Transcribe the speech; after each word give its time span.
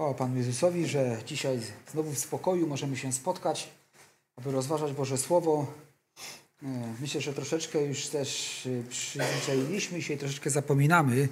Chwała 0.00 0.14
Panu 0.14 0.36
Jezusowi, 0.36 0.86
że 0.86 1.22
dzisiaj 1.26 1.60
znowu 1.92 2.10
w 2.10 2.18
spokoju 2.18 2.66
możemy 2.66 2.96
się 2.96 3.12
spotkać, 3.12 3.68
aby 4.36 4.52
rozważać 4.52 4.92
Boże 4.92 5.18
Słowo. 5.18 5.66
E, 6.62 6.66
myślę, 7.00 7.20
że 7.20 7.32
troszeczkę 7.32 7.82
już 7.82 8.06
też 8.06 8.28
e, 8.66 8.88
przyzwyczailiśmy 8.88 10.02
się 10.02 10.14
i 10.14 10.18
troszeczkę 10.18 10.50
zapominamy, 10.50 11.28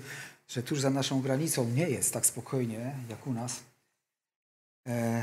że 0.48 0.62
tuż 0.62 0.80
za 0.80 0.90
naszą 0.90 1.22
granicą 1.22 1.64
nie 1.64 1.88
jest 1.88 2.12
tak 2.12 2.26
spokojnie 2.26 2.94
jak 3.10 3.26
u 3.26 3.32
nas. 3.32 3.60
E, 4.88 5.22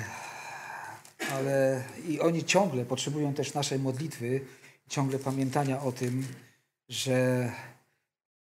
ale 1.31 1.83
i 2.07 2.19
oni 2.19 2.45
ciągle 2.45 2.85
potrzebują 2.85 3.33
też 3.33 3.53
naszej 3.53 3.79
modlitwy, 3.79 4.41
ciągle 4.89 5.19
pamiętania 5.19 5.81
o 5.81 5.91
tym, 5.91 6.27
że 6.89 7.51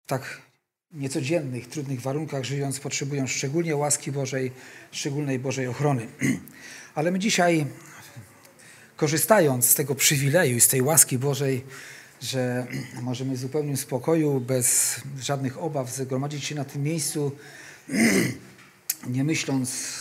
tak 0.06 0.40
niecodziennych, 0.92 1.68
trudnych 1.68 2.00
warunkach 2.00 2.44
żyjąc, 2.44 2.80
potrzebują 2.80 3.26
szczególnie 3.26 3.76
łaski 3.76 4.12
Bożej, 4.12 4.52
szczególnej 4.92 5.38
Bożej 5.38 5.66
ochrony. 5.66 6.06
Ale 6.94 7.10
my 7.10 7.18
dzisiaj, 7.18 7.66
korzystając 8.96 9.64
z 9.64 9.74
tego 9.74 9.94
przywileju 9.94 10.56
i 10.56 10.60
z 10.60 10.68
tej 10.68 10.82
łaski 10.82 11.18
Bożej, 11.18 11.64
że 12.22 12.66
możemy 13.02 13.34
w 13.34 13.38
zupełnym 13.38 13.76
spokoju, 13.76 14.40
bez 14.40 14.96
żadnych 15.20 15.58
obaw 15.58 15.94
zgromadzić 15.94 16.44
się 16.44 16.54
na 16.54 16.64
tym 16.64 16.82
miejscu, 16.82 17.32
nie 19.06 19.24
myśląc 19.24 19.98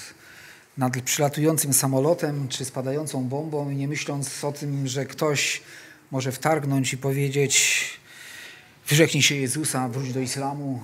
nad 0.77 1.01
przylatującym 1.01 1.73
samolotem 1.73 2.47
czy 2.47 2.65
spadającą 2.65 3.23
bombą 3.23 3.69
i 3.69 3.75
nie 3.75 3.87
myśląc 3.87 4.43
o 4.43 4.51
tym, 4.51 4.87
że 4.87 5.05
ktoś 5.05 5.61
może 6.11 6.31
wtargnąć 6.31 6.93
i 6.93 6.97
powiedzieć 6.97 8.04
Wyrzeknij 8.89 9.23
się 9.23 9.35
Jezusa, 9.35 9.89
wróć 9.89 10.13
do 10.13 10.19
islamu. 10.19 10.81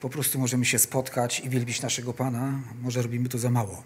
Po 0.00 0.08
prostu 0.08 0.38
możemy 0.38 0.64
się 0.64 0.78
spotkać 0.78 1.40
i 1.40 1.50
wielbić 1.50 1.82
naszego 1.82 2.12
Pana. 2.12 2.60
Może 2.82 3.02
robimy 3.02 3.28
to 3.28 3.38
za 3.38 3.50
mało. 3.50 3.82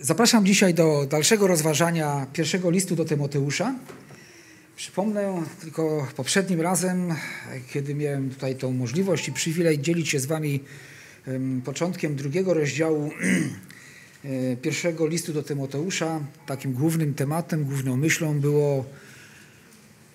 Zapraszam 0.00 0.46
dzisiaj 0.46 0.74
do 0.74 1.06
dalszego 1.06 1.46
rozważania 1.46 2.26
pierwszego 2.32 2.70
listu 2.70 2.96
do 2.96 3.04
Tymoteusza. 3.04 3.74
Przypomnę 4.76 5.42
tylko 5.60 6.08
poprzednim 6.16 6.60
razem, 6.60 7.14
kiedy 7.72 7.94
miałem 7.94 8.30
tutaj 8.30 8.56
tą 8.56 8.72
możliwość 8.72 9.28
i 9.28 9.32
przywilej 9.32 9.78
dzielić 9.78 10.08
się 10.08 10.20
z 10.20 10.26
Wami 10.26 10.60
początkiem 11.64 12.16
drugiego 12.16 12.54
rozdziału 12.54 13.10
pierwszego 14.62 15.06
listu 15.06 15.32
do 15.32 15.42
Tymoteusza 15.42 16.20
takim 16.46 16.72
głównym 16.72 17.14
tematem, 17.14 17.64
główną 17.64 17.96
myślą 17.96 18.40
było 18.40 18.84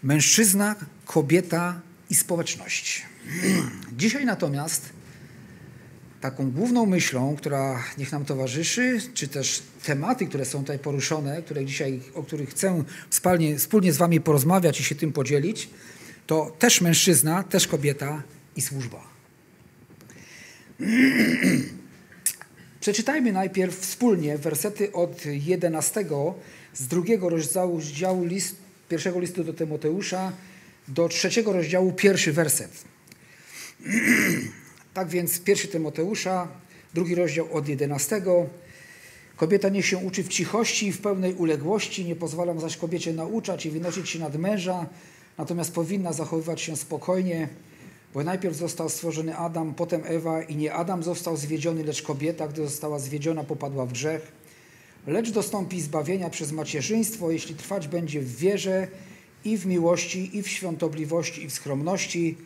mężczyzna, 0.04 0.76
kobieta 1.06 1.82
i 2.10 2.16
społeczność. 2.16 3.06
Dzisiaj 3.98 4.26
natomiast 4.26 4.90
taką 6.22 6.52
główną 6.52 6.86
myślą, 6.86 7.36
która 7.36 7.84
niech 7.98 8.12
nam 8.12 8.26
towarzyszy, 8.26 9.00
czy 9.14 9.28
też 9.28 9.64
tematy, 9.86 10.26
które 10.26 10.46
są 10.46 10.60
tutaj 10.60 10.80
poruszone, 10.80 11.42
które 11.42 11.66
dzisiaj, 11.66 12.00
o 12.14 12.24
których 12.24 12.50
chcę 12.50 12.84
wspólnie, 13.10 13.58
wspólnie 13.58 13.94
z 13.94 13.98
Wami 13.98 14.22
porozmawiać 14.22 14.80
i 14.80 14.84
się 14.84 14.96
tym 14.96 15.14
podzielić, 15.14 15.70
to 16.28 16.56
też 16.60 16.82
mężczyzna, 16.82 17.44
też 17.44 17.68
kobieta 17.68 18.24
i 18.56 18.62
służba. 18.62 19.04
Przeczytajmy 22.82 23.32
najpierw 23.32 23.80
wspólnie 23.80 24.38
wersety 24.38 24.92
od 24.92 25.26
11 25.26 26.06
z 26.74 26.88
drugiego 26.88 27.30
rozdziału 27.30 28.26
list, 28.26 28.56
pierwszego 28.90 29.20
listu 29.20 29.44
do 29.44 29.54
Tymoteusza 29.54 30.32
do 30.88 31.10
trzeciego 31.10 31.54
rozdziału 31.54 31.94
pierwszy 31.94 32.34
werset. 32.34 32.72
tak 34.94 35.08
więc 35.10 35.42
pierwszy 35.42 35.68
Tymoteusza, 35.68 36.48
drugi 36.94 37.16
rozdział 37.16 37.54
od 37.54 37.68
11. 37.68 38.22
Kobieta 39.36 39.70
niech 39.70 39.86
się 39.86 39.98
uczy 39.98 40.24
w 40.24 40.28
cichości 40.28 40.88
i 40.88 40.92
w 40.92 41.02
pełnej 41.02 41.34
uległości, 41.34 42.06
nie 42.06 42.16
pozwalam 42.16 42.60
zaś 42.60 42.78
kobiecie 42.78 43.14
nauczać 43.14 43.66
i 43.66 43.72
wynosić 43.72 44.10
się 44.10 44.20
nad 44.20 44.36
męża, 44.36 44.86
natomiast 45.38 45.74
powinna 45.74 46.14
zachowywać 46.14 46.62
się 46.62 46.78
spokojnie, 46.78 47.48
bo 48.14 48.24
najpierw 48.24 48.56
został 48.56 48.90
stworzony 48.90 49.38
Adam, 49.38 49.74
potem 49.74 50.02
Ewa 50.06 50.44
i 50.44 50.56
nie 50.56 50.74
Adam 50.74 51.04
został 51.04 51.38
zwiedziony, 51.38 51.84
lecz 51.84 52.02
kobieta, 52.02 52.48
gdy 52.48 52.64
została 52.64 53.00
zwiedziona, 53.00 53.44
popadła 53.44 53.86
w 53.86 53.92
grzech. 53.94 54.32
Lecz 55.08 55.32
dostąpi 55.32 55.82
zbawienia 55.82 56.30
przez 56.30 56.52
macierzyństwo, 56.52 57.32
jeśli 57.32 57.56
trwać 57.56 57.88
będzie 57.88 58.22
w 58.22 58.36
wierze 58.36 58.88
i 59.46 59.58
w 59.58 59.66
miłości, 59.66 60.38
i 60.38 60.44
w 60.44 60.48
świątobliwości, 60.48 61.44
i 61.44 61.48
w 61.50 61.54
skromności. 61.54 62.38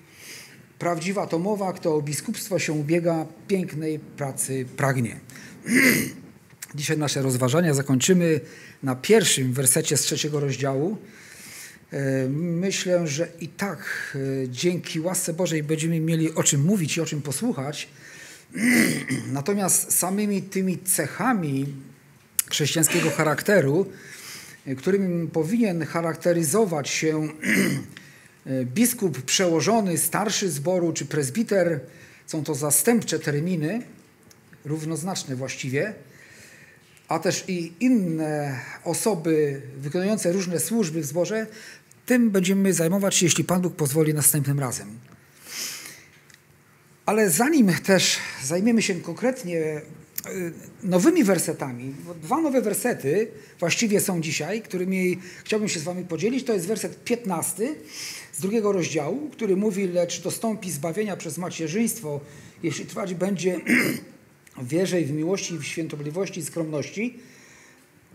Prawdziwa 0.80 1.28
to 1.28 1.40
mowa, 1.40 1.74
kto 1.74 1.96
o 1.96 2.02
biskupstwo 2.02 2.60
się 2.60 2.74
ubiega, 2.74 3.26
pięknej 3.48 4.00
pracy 4.00 4.66
pragnie. 4.78 5.20
Dzisiaj 6.76 6.98
nasze 6.98 7.22
rozważania 7.22 7.74
zakończymy 7.74 8.40
na 8.84 8.96
pierwszym 8.96 9.54
wersecie 9.54 9.98
z 9.98 10.02
trzeciego 10.02 10.40
rozdziału. 10.40 10.98
E, 11.94 12.30
myślę, 12.30 13.08
że 13.08 13.28
i 13.40 13.48
tak 13.48 13.80
e, 14.16 14.50
dzięki 14.50 15.00
łasce 15.00 15.34
Bożej 15.34 15.64
będziemy 15.64 16.00
mieli 16.00 16.36
o 16.36 16.44
czym 16.44 16.64
mówić 16.64 16.98
i 16.98 17.02
o 17.02 17.06
czym 17.06 17.22
posłuchać. 17.22 17.88
Natomiast 19.34 19.98
samymi 19.98 20.42
tymi 20.42 20.80
cechami 20.80 21.66
chrześcijańskiego 22.50 23.10
charakteru, 23.10 23.86
e, 24.66 24.76
którym 24.76 25.30
powinien 25.34 25.86
charakteryzować 25.86 26.90
się 26.90 27.28
biskup 28.76 29.22
przełożony, 29.22 29.98
starszy 29.98 30.50
zboru 30.50 30.94
czy 30.94 31.06
prezbiter, 31.06 31.80
są 32.28 32.44
to 32.44 32.56
zastępcze 32.56 33.20
terminy, 33.20 33.82
równoznaczne 34.66 35.36
właściwie, 35.36 35.94
a 37.08 37.20
też 37.20 37.44
i 37.48 37.74
inne 37.80 38.60
osoby 38.84 39.62
wykonujące 39.78 40.32
różne 40.32 40.60
służby 40.60 41.02
w 41.02 41.06
zborze, 41.06 41.48
tym 42.06 42.32
będziemy 42.32 42.74
zajmować 42.74 43.16
się, 43.16 43.26
jeśli 43.26 43.44
Pan 43.44 43.62
Bóg 43.62 43.76
pozwoli, 43.76 44.14
następnym 44.14 44.60
razem. 44.60 45.00
Ale 47.06 47.30
zanim 47.30 47.74
też 47.74 48.18
zajmiemy 48.44 48.82
się 48.82 48.96
konkretnie 48.96 49.60
e, 49.60 49.82
nowymi 50.84 51.24
wersetami, 51.24 51.96
dwa 52.22 52.42
nowe 52.42 52.62
wersety 52.62 53.28
właściwie 53.60 54.02
są 54.02 54.22
dzisiaj, 54.22 54.62
którymi 54.62 55.20
chciałbym 55.44 55.70
się 55.70 55.80
z 55.80 55.84
Wami 55.84 56.06
podzielić. 56.06 56.46
To 56.46 56.54
jest 56.54 56.68
werset 56.68 57.04
15 57.04 57.76
z 58.34 58.42
drugiego 58.42 58.72
rozdziału, 58.72 59.30
który 59.30 59.56
mówi, 59.56 59.88
lecz 59.88 60.22
dostąpi 60.22 60.72
zbawienia 60.72 61.18
przez 61.18 61.38
macierzyństwo, 61.38 62.22
jeśli 62.64 62.86
trwać 62.86 63.14
będzie 63.14 63.60
w 64.58 64.68
wierze 64.68 65.02
i 65.02 65.06
w 65.06 65.12
miłości, 65.12 65.58
w 65.58 65.64
świętobliwości 65.64 66.40
i 66.40 66.44
skromności. 66.44 67.20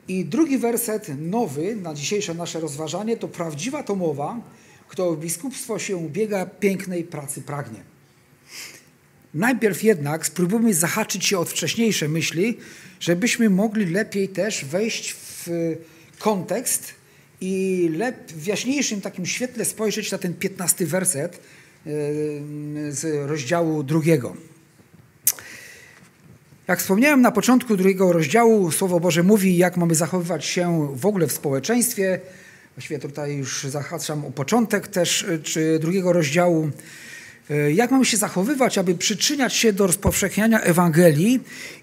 I 0.08 0.24
drugi 0.24 0.58
werset, 0.58 1.08
nowy 1.18 1.76
na 1.76 1.94
dzisiejsze 1.94 2.34
nasze 2.34 2.60
rozważanie, 2.60 3.16
to 3.16 3.28
prawdziwa 3.28 3.82
to 3.82 3.94
mowa, 3.94 4.40
kto 4.88 5.12
w 5.12 5.20
biskupstwo 5.20 5.78
się 5.78 5.96
ubiega, 5.96 6.46
pięknej 6.46 7.04
pracy 7.04 7.42
pragnie. 7.42 7.80
Najpierw 9.34 9.82
jednak 9.82 10.26
spróbujmy 10.26 10.74
zahaczyć 10.74 11.26
się 11.26 11.38
od 11.38 11.50
wcześniejsze 11.50 12.08
myśli, 12.08 12.58
żebyśmy 13.00 13.50
mogli 13.50 13.86
lepiej 13.86 14.28
też 14.28 14.64
wejść 14.64 15.12
w 15.12 15.48
kontekst 16.18 16.94
i 17.40 17.88
lep, 17.96 18.32
w 18.32 18.46
jaśniejszym 18.46 19.00
takim 19.00 19.26
świetle 19.26 19.64
spojrzeć 19.64 20.12
na 20.12 20.18
ten 20.18 20.34
piętnasty 20.34 20.86
werset 20.86 21.40
yy, 21.86 21.92
z 22.92 23.28
rozdziału 23.28 23.82
drugiego. 23.82 24.36
Jak 26.70 26.78
wspomniałem 26.78 27.20
na 27.20 27.32
początku 27.32 27.76
drugiego 27.76 28.12
rozdziału, 28.12 28.72
Słowo 28.72 29.00
Boże 29.00 29.22
mówi, 29.22 29.56
jak 29.56 29.76
mamy 29.76 29.94
zachowywać 29.94 30.44
się 30.44 30.88
w 30.94 31.06
ogóle 31.06 31.26
w 31.26 31.32
społeczeństwie. 31.32 32.20
Właściwie 32.74 32.98
tutaj 32.98 33.36
już 33.36 33.64
zahaczam 33.64 34.24
o 34.24 34.30
początek 34.30 34.88
też 34.88 35.22
y, 35.22 35.42
czy 35.42 35.78
drugiego 35.78 36.12
rozdziału. 36.12 36.70
Y, 37.50 37.72
jak 37.72 37.90
mamy 37.90 38.04
się 38.04 38.16
zachowywać, 38.16 38.78
aby 38.78 38.94
przyczyniać 38.94 39.54
się 39.54 39.72
do 39.72 39.86
rozpowszechniania 39.86 40.60
Ewangelii 40.60 41.40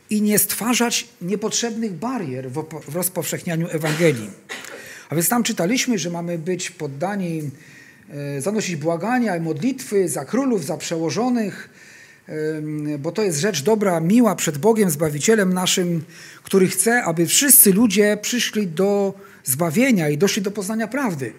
i 0.09 0.21
nie 0.21 0.39
stwarzać 0.39 1.07
niepotrzebnych 1.21 1.93
barier 1.93 2.51
w 2.87 2.95
rozpowszechnianiu 2.95 3.67
Ewangelii. 3.71 4.29
A 5.09 5.15
więc 5.15 5.29
tam 5.29 5.43
czytaliśmy, 5.43 5.99
że 5.99 6.09
mamy 6.09 6.37
być 6.37 6.71
poddani, 6.71 7.51
y, 8.37 8.41
zanosić 8.41 8.75
błagania 8.75 9.37
i 9.37 9.41
modlitwy 9.41 10.09
za 10.09 10.25
królów, 10.25 10.65
za 10.65 10.77
przełożonych, 10.77 11.69
bo 12.99 13.11
to 13.11 13.23
jest 13.23 13.39
rzecz 13.39 13.63
dobra, 13.63 13.99
miła 13.99 14.35
przed 14.35 14.57
Bogiem, 14.57 14.89
Zbawicielem 14.89 15.53
naszym, 15.53 16.03
który 16.43 16.67
chce, 16.67 17.03
aby 17.03 17.27
wszyscy 17.27 17.73
ludzie 17.73 18.17
przyszli 18.21 18.67
do 18.67 19.13
zbawienia 19.43 20.09
i 20.09 20.17
doszli 20.17 20.41
do 20.41 20.51
poznania 20.51 20.87
prawdy. 20.87 21.33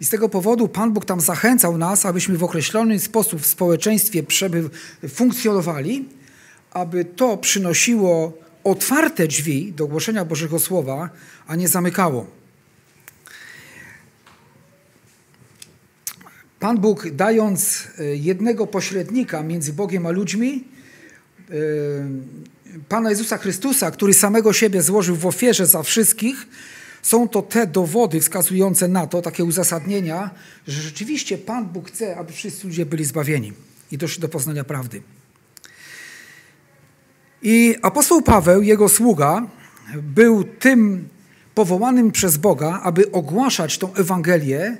I 0.00 0.04
z 0.04 0.10
tego 0.10 0.28
powodu 0.28 0.68
Pan 0.68 0.92
Bóg 0.92 1.04
tam 1.04 1.20
zachęcał 1.20 1.78
nas, 1.78 2.06
abyśmy 2.06 2.38
w 2.38 2.44
określony 2.44 2.98
sposób 2.98 3.40
w 3.40 3.46
społeczeństwie 3.46 4.22
przebyw, 4.22 4.70
funkcjonowali, 5.08 6.08
aby 6.70 7.04
to 7.04 7.36
przynosiło 7.36 8.38
otwarte 8.64 9.26
drzwi 9.26 9.72
do 9.72 9.86
głoszenia 9.86 10.24
Bożego 10.24 10.58
Słowa, 10.58 11.10
a 11.46 11.56
nie 11.56 11.68
zamykało. 11.68 12.39
Pan 16.60 16.78
Bóg 16.78 17.10
dając 17.10 17.88
e, 17.98 18.04
jednego 18.16 18.66
pośrednika 18.66 19.42
między 19.42 19.72
Bogiem 19.72 20.06
a 20.06 20.10
ludźmi, 20.10 20.64
e, 21.50 21.54
Pana 22.88 23.10
Jezusa 23.10 23.38
Chrystusa, 23.38 23.90
który 23.90 24.14
samego 24.14 24.52
siebie 24.52 24.82
złożył 24.82 25.16
w 25.16 25.26
ofierze 25.26 25.66
za 25.66 25.82
wszystkich, 25.82 26.48
są 27.02 27.28
to 27.28 27.42
te 27.42 27.66
dowody 27.66 28.20
wskazujące 28.20 28.88
na 28.88 29.06
to, 29.06 29.22
takie 29.22 29.44
uzasadnienia, 29.44 30.30
że 30.68 30.82
rzeczywiście 30.82 31.38
Pan 31.38 31.66
Bóg 31.66 31.88
chce, 31.88 32.16
aby 32.16 32.32
wszyscy 32.32 32.66
ludzie 32.66 32.86
byli 32.86 33.04
zbawieni 33.04 33.52
i 33.92 33.98
doszli 33.98 34.22
do 34.22 34.28
poznania 34.28 34.64
prawdy. 34.64 35.02
I 37.42 37.76
apostoł 37.82 38.22
Paweł, 38.22 38.62
jego 38.62 38.88
sługa, 38.88 39.46
był 40.02 40.44
tym 40.44 41.08
powołanym 41.54 42.12
przez 42.12 42.36
Boga, 42.36 42.80
aby 42.82 43.12
ogłaszać 43.12 43.78
tą 43.78 43.94
Ewangelię 43.94 44.78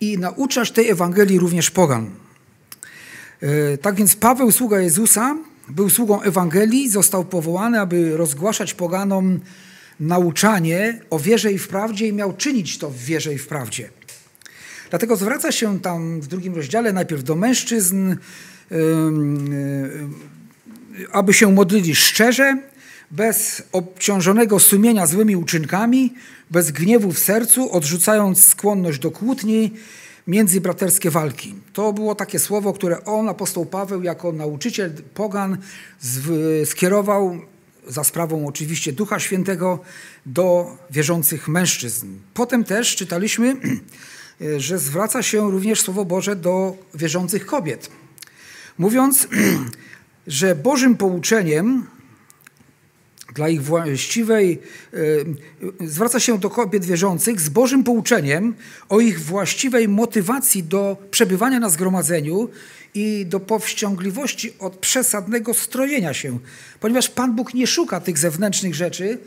i 0.00 0.18
nauczać 0.18 0.70
tej 0.70 0.90
Ewangelii 0.90 1.38
również 1.38 1.70
pogan. 1.70 2.10
E, 3.40 3.78
tak 3.78 3.94
więc 3.94 4.16
Paweł, 4.16 4.50
sługa 4.50 4.80
Jezusa, 4.80 5.36
był 5.68 5.90
sługą 5.90 6.22
Ewangelii, 6.22 6.90
został 6.90 7.24
powołany, 7.24 7.80
aby 7.80 8.16
rozgłaszać 8.16 8.74
poganom 8.74 9.40
nauczanie 10.00 11.00
o 11.10 11.18
wierze 11.18 11.52
i 11.52 11.58
w 11.58 11.68
prawdzie 11.68 12.08
i 12.08 12.12
miał 12.12 12.32
czynić 12.32 12.78
to 12.78 12.90
w 12.90 12.98
wierze 12.98 13.34
i 13.34 13.38
w 13.38 13.46
prawdzie. 13.46 13.90
Dlatego 14.90 15.16
zwraca 15.16 15.52
się 15.52 15.80
tam 15.80 16.20
w 16.20 16.26
drugim 16.26 16.54
rozdziale 16.54 16.92
najpierw 16.92 17.24
do 17.24 17.36
mężczyzn, 17.36 18.16
aby 21.12 21.32
się 21.32 21.52
modlili 21.52 21.94
szczerze, 21.94 22.58
bez 23.10 23.62
obciążonego 23.72 24.60
sumienia 24.60 25.06
złymi 25.06 25.36
uczynkami, 25.36 26.14
bez 26.50 26.70
gniewu 26.70 27.12
w 27.12 27.18
sercu, 27.18 27.72
odrzucając 27.72 28.44
skłonność 28.44 28.98
do 28.98 29.10
kłótni, 29.10 29.72
międzybraterskie 30.26 31.10
walki. 31.10 31.54
To 31.72 31.92
było 31.92 32.14
takie 32.14 32.38
słowo, 32.38 32.72
które 32.72 33.04
on, 33.04 33.28
apostoł 33.28 33.66
Paweł, 33.66 34.02
jako 34.02 34.32
nauczyciel 34.32 34.92
pogan 35.14 35.58
skierował 36.64 37.40
za 37.88 38.04
sprawą 38.04 38.46
oczywiście 38.46 38.92
Ducha 38.92 39.20
Świętego 39.20 39.78
do 40.26 40.76
wierzących 40.90 41.48
mężczyzn. 41.48 42.06
Potem 42.34 42.64
też 42.64 42.96
czytaliśmy, 42.96 43.56
że 44.56 44.78
zwraca 44.78 45.22
się 45.22 45.50
również 45.50 45.80
Słowo 45.80 46.04
Boże 46.04 46.36
do 46.36 46.76
wierzących 46.94 47.46
kobiet, 47.46 47.90
mówiąc, 48.78 49.28
że 50.26 50.54
Bożym 50.54 50.96
pouczeniem 50.96 51.86
dla 53.34 53.48
ich 53.48 53.62
właściwej, 53.62 54.58
e, 55.80 55.86
zwraca 55.86 56.20
się 56.20 56.38
do 56.38 56.50
kobiet 56.50 56.84
wierzących 56.84 57.40
z 57.40 57.48
Bożym 57.48 57.84
pouczeniem 57.84 58.54
o 58.88 59.00
ich 59.00 59.20
właściwej 59.20 59.88
motywacji 59.88 60.62
do 60.62 60.96
przebywania 61.10 61.60
na 61.60 61.68
zgromadzeniu 61.68 62.48
i 62.94 63.26
do 63.26 63.40
powściągliwości 63.40 64.52
od 64.58 64.76
przesadnego 64.76 65.54
strojenia 65.54 66.14
się, 66.14 66.38
ponieważ 66.80 67.08
Pan 67.08 67.36
Bóg 67.36 67.54
nie 67.54 67.66
szuka 67.66 68.00
tych 68.00 68.18
zewnętrznych 68.18 68.74
rzeczy 68.74 69.18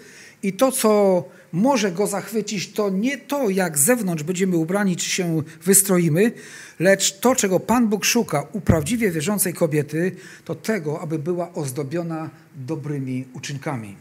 i 0.44 0.54
to, 0.54 0.72
co 0.72 1.24
może 1.58 1.92
go 1.92 2.08
zachwycić, 2.08 2.72
to 2.72 2.90
nie 2.90 3.18
to, 3.18 3.50
jak 3.50 3.78
zewnątrz 3.78 4.24
będziemy 4.24 4.58
ubrani 4.58 4.96
czy 4.96 5.10
się 5.10 5.44
wystroimy, 5.64 6.32
lecz 6.80 7.20
to, 7.20 7.36
czego 7.36 7.60
Pan 7.60 7.88
Bóg 7.88 8.06
szuka 8.06 8.48
u 8.52 8.62
prawdziwie 8.62 9.12
wierzącej 9.12 9.54
kobiety, 9.54 10.16
to 10.46 10.56
tego, 10.56 11.02
aby 11.02 11.20
była 11.20 11.54
ozdobiona 11.54 12.30
dobrymi 12.56 13.26
uczynkami. 13.34 13.96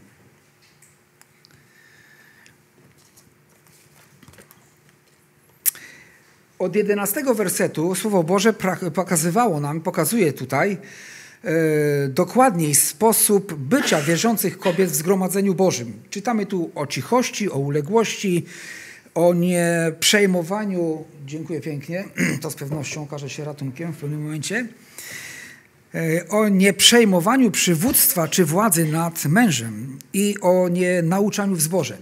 Od 6.59 6.75
jedenastego 6.75 7.35
wersetu 7.35 7.95
Słowo 7.95 8.23
Boże 8.23 8.53
pokazywało 8.93 9.59
nam, 9.59 9.81
pokazuje 9.81 10.33
tutaj 10.33 10.77
dokładniej 12.09 12.75
sposób 12.75 13.53
bycia 13.53 14.01
wierzących 14.01 14.59
kobiet 14.59 14.89
w 14.89 14.95
zgromadzeniu 14.95 15.55
Bożym. 15.55 15.93
Czytamy 16.09 16.45
tu 16.45 16.71
o 16.75 16.87
cichości, 16.87 17.51
o 17.51 17.57
uległości, 17.57 18.45
o 19.15 19.33
nieprzejmowaniu, 19.33 21.05
dziękuję 21.25 21.61
pięknie, 21.61 22.03
to 22.41 22.51
z 22.51 22.55
pewnością 22.55 23.03
okaże 23.03 23.29
się 23.29 23.45
ratunkiem 23.45 23.93
w 23.93 23.97
pewnym 23.97 24.23
momencie, 24.23 24.67
e, 25.95 26.29
o 26.29 26.49
nieprzejmowaniu 26.49 27.51
przywództwa 27.51 28.27
czy 28.27 28.45
władzy 28.45 28.85
nad 28.85 29.25
mężem 29.25 29.99
i 30.13 30.35
o 30.41 30.69
nienauczaniu 30.69 31.55
w 31.55 31.61
zborze. 31.61 31.97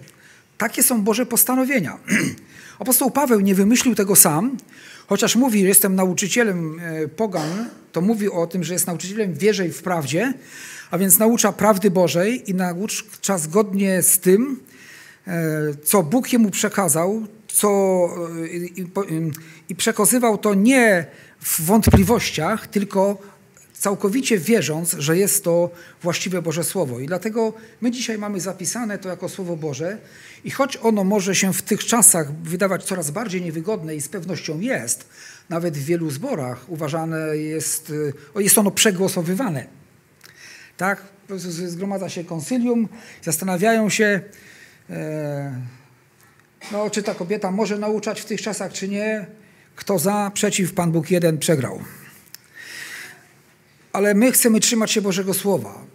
Takie 0.57 0.83
są 0.83 1.01
Boże 1.01 1.25
postanowienia. 1.25 1.97
Apostoł 2.79 3.11
Paweł 3.11 3.39
nie 3.39 3.55
wymyślił 3.55 3.95
tego 3.95 4.15
sam, 4.15 4.57
chociaż 5.07 5.35
mówi, 5.35 5.61
że 5.61 5.67
jestem 5.67 5.95
nauczycielem 5.95 6.79
e, 6.79 7.07
pogan, 7.07 7.69
to 7.91 8.01
mówi 8.01 8.29
o 8.29 8.47
tym, 8.47 8.63
że 8.63 8.73
jest 8.73 8.87
nauczycielem 8.87 9.33
w 9.33 9.37
wierze 9.37 9.67
i 9.67 9.71
w 9.71 9.81
prawdzie, 9.81 10.33
a 10.91 10.97
więc 10.97 11.19
naucza 11.19 11.51
prawdy 11.51 11.91
Bożej 11.91 12.49
i 12.49 12.53
naucza 12.53 13.37
zgodnie 13.37 14.01
z 14.01 14.19
tym, 14.19 14.59
e, 15.27 15.51
co 15.83 16.03
Bóg 16.03 16.33
jemu 16.33 16.51
przekazał, 16.51 17.27
co, 17.47 17.69
e, 18.43 18.47
i, 18.47 18.85
i 19.69 19.75
przekazywał 19.75 20.37
to 20.37 20.53
nie 20.53 21.05
w 21.39 21.61
wątpliwościach, 21.61 22.67
tylko 22.67 23.17
całkowicie 23.77 24.37
wierząc, 24.37 24.95
że 24.99 25.17
jest 25.17 25.43
to 25.43 25.69
właściwe 26.01 26.41
Boże 26.41 26.63
Słowo. 26.63 26.99
I 26.99 27.07
dlatego 27.07 27.53
my 27.81 27.91
dzisiaj 27.91 28.17
mamy 28.17 28.39
zapisane 28.39 28.97
to 28.97 29.09
jako 29.09 29.29
Słowo 29.29 29.57
Boże 29.57 29.97
i 30.43 30.51
choć 30.51 30.77
ono 30.77 31.03
może 31.03 31.35
się 31.35 31.53
w 31.53 31.61
tych 31.61 31.85
czasach 31.85 32.31
wydawać 32.33 32.83
coraz 32.83 33.11
bardziej 33.11 33.41
niewygodne 33.41 33.95
i 33.95 34.01
z 34.01 34.09
pewnością 34.09 34.59
jest, 34.59 35.09
nawet 35.49 35.77
w 35.77 35.85
wielu 35.85 36.11
zborach 36.11 36.69
uważane 36.69 37.37
jest, 37.37 37.93
jest 38.35 38.57
ono 38.57 38.71
przegłosowywane. 38.71 39.65
Tak? 40.77 41.01
Zgromadza 41.67 42.09
się 42.09 42.23
konsylium, 42.23 42.87
zastanawiają 43.23 43.89
się, 43.89 44.21
e, 44.89 45.61
no, 46.71 46.89
czy 46.89 47.03
ta 47.03 47.15
kobieta 47.15 47.51
może 47.51 47.77
nauczać 47.77 48.21
w 48.21 48.25
tych 48.25 48.41
czasach, 48.41 48.73
czy 48.73 48.87
nie. 48.87 49.25
Kto 49.75 49.99
za, 49.99 50.31
przeciw, 50.33 50.73
Pan 50.73 50.91
Bóg 50.91 51.11
jeden 51.11 51.37
przegrał 51.37 51.79
ale 53.95 54.13
my 54.13 54.31
chcemy 54.31 54.59
trzymać 54.59 54.91
się 54.91 55.01
Bożego 55.01 55.33
Słowa. 55.33 55.85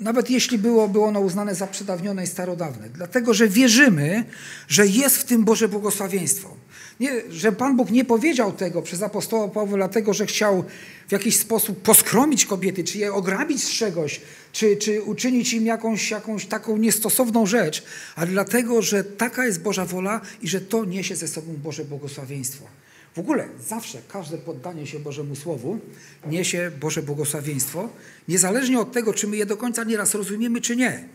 Nawet 0.00 0.30
jeśli 0.30 0.58
byłoby 0.58 1.00
ono 1.00 1.20
uznane 1.20 1.54
za 1.54 1.66
przedawnione 1.66 2.24
i 2.24 2.26
starodawne. 2.26 2.88
Dlatego, 2.88 3.34
że 3.34 3.48
wierzymy, 3.48 4.24
że 4.68 4.86
jest 4.86 5.16
w 5.16 5.24
tym 5.24 5.44
Boże 5.44 5.68
błogosławieństwo. 5.68 6.56
Nie, 7.00 7.10
że 7.30 7.52
Pan 7.52 7.76
Bóg 7.76 7.90
nie 7.90 8.04
powiedział 8.04 8.52
tego 8.52 8.82
przez 8.82 9.02
apostoła 9.02 9.48
Pawła 9.48 9.76
dlatego, 9.76 10.14
że 10.14 10.26
chciał 10.26 10.64
w 11.08 11.12
jakiś 11.12 11.36
sposób 11.36 11.82
poskromić 11.82 12.46
kobiety, 12.46 12.84
czy 12.84 12.98
je 12.98 13.14
ograbić 13.14 13.64
z 13.64 13.70
czegoś, 13.70 14.20
czy, 14.52 14.76
czy 14.76 15.02
uczynić 15.02 15.52
im 15.52 15.66
jakąś, 15.66 16.10
jakąś 16.10 16.46
taką 16.46 16.76
niestosowną 16.76 17.46
rzecz, 17.46 17.82
ale 18.16 18.26
dlatego, 18.26 18.82
że 18.82 19.04
taka 19.04 19.46
jest 19.46 19.62
Boża 19.62 19.84
wola 19.84 20.20
i 20.42 20.48
że 20.48 20.60
to 20.60 20.84
niesie 20.84 21.16
ze 21.16 21.28
sobą 21.28 21.54
Boże 21.62 21.84
błogosławieństwo. 21.84 22.64
W 23.14 23.18
ogóle 23.18 23.48
zawsze 23.68 23.98
każde 24.08 24.38
poddanie 24.38 24.86
się 24.86 24.98
Bożemu 24.98 25.36
Słowu 25.36 25.78
niesie 26.26 26.70
Boże 26.80 27.02
błogosławieństwo, 27.02 27.88
niezależnie 28.28 28.80
od 28.80 28.92
tego, 28.92 29.14
czy 29.14 29.26
my 29.26 29.36
je 29.36 29.46
do 29.46 29.56
końca 29.56 29.84
nieraz 29.84 30.14
rozumiemy, 30.14 30.60
czy 30.60 30.76
nie. 30.76 31.08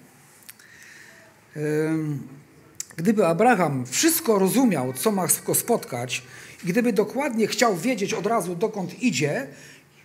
Gdyby 2.98 3.26
Abraham 3.26 3.86
wszystko 3.86 4.40
rozumiał, 4.40 4.94
co 4.94 5.12
ma 5.12 5.28
go 5.46 5.56
spotkać, 5.56 6.24
gdyby 6.64 6.94
dokładnie 6.94 7.48
chciał 7.48 7.78
wiedzieć 7.78 8.14
od 8.14 8.26
razu, 8.26 8.56
dokąd 8.56 9.04
idzie, 9.04 9.48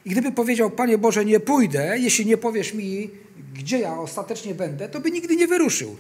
i 0.05 0.11
gdyby 0.11 0.33
powiedział, 0.33 0.71
Panie 0.71 0.99
Boże, 0.99 1.25
nie 1.25 1.41
pójdę, 1.41 1.99
jeśli 1.99 2.27
nie 2.27 2.37
powiesz 2.37 2.75
mi, 2.75 3.11
gdzie 3.55 3.79
ja 3.79 3.99
ostatecznie 3.99 4.55
będę, 4.55 4.89
to 4.89 5.01
by 5.01 5.11
nigdy 5.11 5.37
nie 5.37 5.47
wyruszył. 5.47 5.97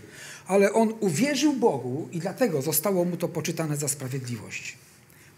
Ale 0.46 0.72
on 0.72 0.94
uwierzył 1.00 1.52
Bogu 1.52 2.08
i 2.12 2.18
dlatego 2.18 2.62
zostało 2.62 3.04
mu 3.04 3.16
to 3.16 3.28
poczytane 3.28 3.76
za 3.76 3.88
sprawiedliwość 3.88 4.76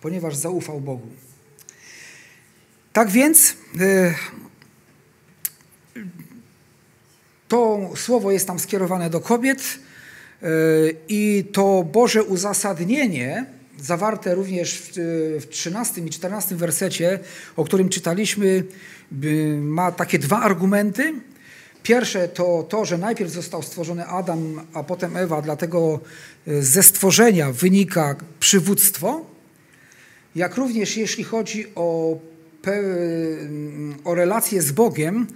ponieważ 0.05 0.37
zaufał 0.37 0.81
Bogu. 0.81 1.09
Tak 2.93 3.11
więc 3.11 3.57
e, 3.81 4.15
to 7.49 7.91
słowo 7.97 8.31
jest 8.31 8.47
tam 8.47 8.59
skierowane 8.59 9.11
do 9.11 9.21
kobiet 9.21 9.61
e, 9.63 10.47
i 11.09 11.45
to 11.53 11.85
Boże 11.93 12.23
uzasadnienie, 12.23 13.47
zawarte 13.81 14.35
również 14.35 14.83
w 15.41 15.47
13 15.51 16.01
i 16.01 16.11
14 16.11 16.57
wersecie, 16.57 17.19
o 17.57 17.65
którym 17.65 17.89
czytaliśmy, 17.89 18.65
ma 19.61 19.93
takie 19.93 20.19
dwa 20.19 20.41
argumenty. 20.41 21.15
Pierwsze 21.83 22.29
to 22.29 22.67
to, 22.69 22.85
że 22.85 22.99
najpierw 22.99 23.31
został 23.31 23.63
stworzony 23.63 24.07
Adam, 24.07 24.61
a 24.75 24.83
potem 24.83 25.17
Ewa, 25.17 25.43
dlatego 25.43 26.01
ze 26.47 26.83
stworzenia 26.83 27.53
wynika 27.53 28.17
przywództwo 28.41 29.34
jak 30.35 30.57
również 30.57 30.97
jeśli 30.97 31.25
chodzi 31.25 31.67
o, 31.75 32.19
o 34.05 34.15
relacje 34.15 34.63
z 34.63 34.73
Bogiem, 34.73 35.27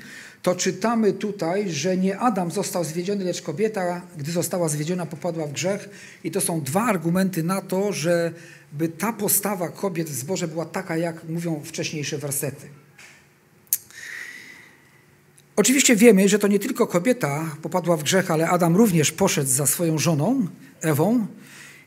to 0.42 0.54
czytamy 0.54 1.12
tutaj, 1.12 1.70
że 1.70 1.96
nie 1.96 2.18
Adam 2.18 2.50
został 2.50 2.84
zwiedziony, 2.84 3.24
lecz 3.24 3.42
kobieta, 3.42 4.02
gdy 4.18 4.32
została 4.32 4.68
zwiedziona, 4.68 5.06
popadła 5.06 5.46
w 5.46 5.52
grzech. 5.52 5.88
I 6.24 6.30
to 6.30 6.40
są 6.40 6.60
dwa 6.60 6.82
argumenty 6.82 7.42
na 7.42 7.60
to, 7.60 7.92
że 7.92 8.32
by 8.72 8.88
ta 8.88 9.12
postawa 9.12 9.68
kobiet 9.68 10.08
w 10.08 10.14
zborze 10.14 10.48
była 10.48 10.64
taka, 10.64 10.96
jak 10.96 11.28
mówią 11.28 11.60
wcześniejsze 11.64 12.18
wersety. 12.18 12.66
Oczywiście 15.56 15.96
wiemy, 15.96 16.28
że 16.28 16.38
to 16.38 16.48
nie 16.48 16.58
tylko 16.58 16.86
kobieta 16.86 17.56
popadła 17.62 17.96
w 17.96 18.02
grzech, 18.02 18.30
ale 18.30 18.48
Adam 18.48 18.76
również 18.76 19.12
poszedł 19.12 19.50
za 19.50 19.66
swoją 19.66 19.98
żoną, 19.98 20.46
Ewą. 20.80 21.26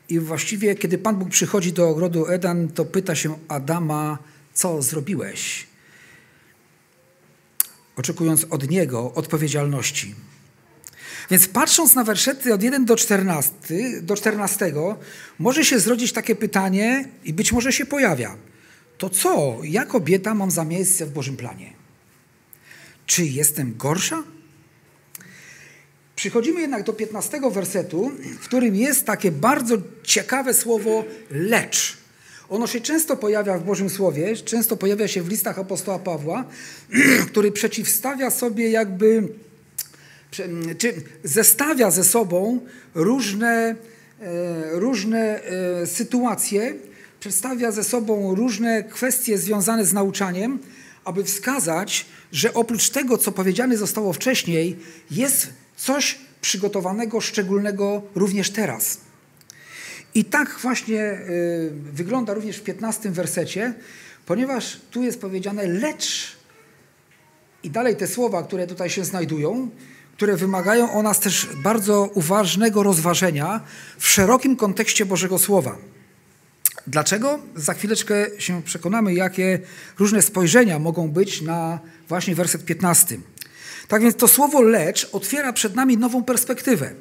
I 0.08 0.20
właściwie, 0.20 0.74
kiedy 0.74 0.98
Pan 0.98 1.16
Bóg 1.16 1.28
przychodzi 1.28 1.72
do 1.72 1.88
ogrodu 1.88 2.26
Eden, 2.26 2.68
to 2.68 2.84
pyta 2.84 3.14
się 3.14 3.38
Adama, 3.48 4.18
co 4.54 4.82
zrobiłeś? 4.82 5.66
Oczekując 7.96 8.46
od 8.50 8.70
niego 8.70 9.14
odpowiedzialności. 9.14 10.14
Więc 11.30 11.48
patrząc 11.48 11.94
na 11.94 12.04
werszety 12.04 12.54
od 12.54 12.62
1 12.62 12.84
do 12.84 12.96
14, 12.96 13.52
do 14.02 14.16
14, 14.16 14.72
może 15.38 15.64
się 15.64 15.78
zrodzić 15.78 16.12
takie 16.12 16.36
pytanie 16.36 17.08
i 17.24 17.32
być 17.32 17.52
może 17.52 17.72
się 17.72 17.86
pojawia. 17.86 18.36
To 18.98 19.10
co, 19.10 19.58
ja 19.62 19.84
kobieta 19.84 20.34
mam 20.34 20.50
za 20.50 20.64
miejsce 20.64 21.06
w 21.06 21.12
Bożym 21.12 21.36
planie? 21.36 21.72
Czy 23.06 23.24
jestem 23.24 23.76
gorsza? 23.76 24.22
Przychodzimy 26.22 26.60
jednak 26.60 26.82
do 26.82 26.92
15 26.92 27.40
wersetu, 27.50 28.12
w 28.40 28.44
którym 28.44 28.76
jest 28.76 29.06
takie 29.06 29.30
bardzo 29.30 29.76
ciekawe 30.02 30.54
słowo 30.54 31.04
lecz. 31.30 31.96
Ono 32.48 32.66
się 32.66 32.80
często 32.80 33.16
pojawia 33.16 33.58
w 33.58 33.64
Bożym 33.64 33.90
Słowie, 33.90 34.36
często 34.36 34.76
pojawia 34.76 35.08
się 35.08 35.22
w 35.22 35.28
listach 35.28 35.58
apostoła 35.58 35.98
Pawła, 35.98 36.44
który 37.30 37.52
przeciwstawia 37.52 38.30
sobie 38.30 38.70
jakby, 38.70 39.28
czy 40.78 40.94
zestawia 41.24 41.90
ze 41.90 42.04
sobą 42.04 42.60
różne, 42.94 43.76
e, 44.20 44.70
różne 44.72 45.42
e, 45.42 45.86
sytuacje, 45.86 46.74
przedstawia 47.20 47.72
ze 47.72 47.84
sobą 47.84 48.34
różne 48.34 48.82
kwestie 48.82 49.38
związane 49.38 49.86
z 49.86 49.92
nauczaniem, 49.92 50.58
aby 51.04 51.24
wskazać, 51.24 52.06
że 52.32 52.54
oprócz 52.54 52.90
tego, 52.90 53.18
co 53.18 53.32
powiedziane 53.32 53.76
zostało 53.76 54.12
wcześniej, 54.12 54.76
jest 55.10 55.61
coś 55.84 56.18
przygotowanego, 56.40 57.20
szczególnego 57.20 58.02
również 58.14 58.50
teraz. 58.50 58.98
I 60.14 60.24
tak 60.24 60.58
właśnie 60.62 61.00
y, 61.00 61.70
wygląda 61.92 62.34
również 62.34 62.56
w 62.56 62.62
15 62.62 63.10
wersecie, 63.10 63.74
ponieważ 64.26 64.80
tu 64.90 65.02
jest 65.02 65.20
powiedziane 65.20 65.66
lecz 65.66 66.36
i 67.62 67.70
dalej 67.70 67.96
te 67.96 68.06
słowa, 68.06 68.42
które 68.42 68.66
tutaj 68.66 68.90
się 68.90 69.04
znajdują, 69.04 69.70
które 70.16 70.36
wymagają 70.36 70.92
o 70.92 71.02
nas 71.02 71.20
też 71.20 71.48
bardzo 71.62 72.10
uważnego 72.14 72.82
rozważenia 72.82 73.60
w 73.98 74.08
szerokim 74.08 74.56
kontekście 74.56 75.06
Bożego 75.06 75.38
Słowa. 75.38 75.78
Dlaczego? 76.86 77.38
Za 77.56 77.74
chwileczkę 77.74 78.26
się 78.38 78.62
przekonamy, 78.62 79.14
jakie 79.14 79.60
różne 79.98 80.22
spojrzenia 80.22 80.78
mogą 80.78 81.08
być 81.08 81.42
na 81.42 81.80
właśnie 82.08 82.34
werset 82.34 82.64
15. 82.64 83.18
Tak 83.92 84.02
więc 84.02 84.16
to 84.16 84.28
słowo 84.28 84.62
lecz 84.62 85.08
otwiera 85.12 85.52
przed 85.52 85.74
nami 85.74 85.98
nową 85.98 86.24
perspektywę. 86.24 86.94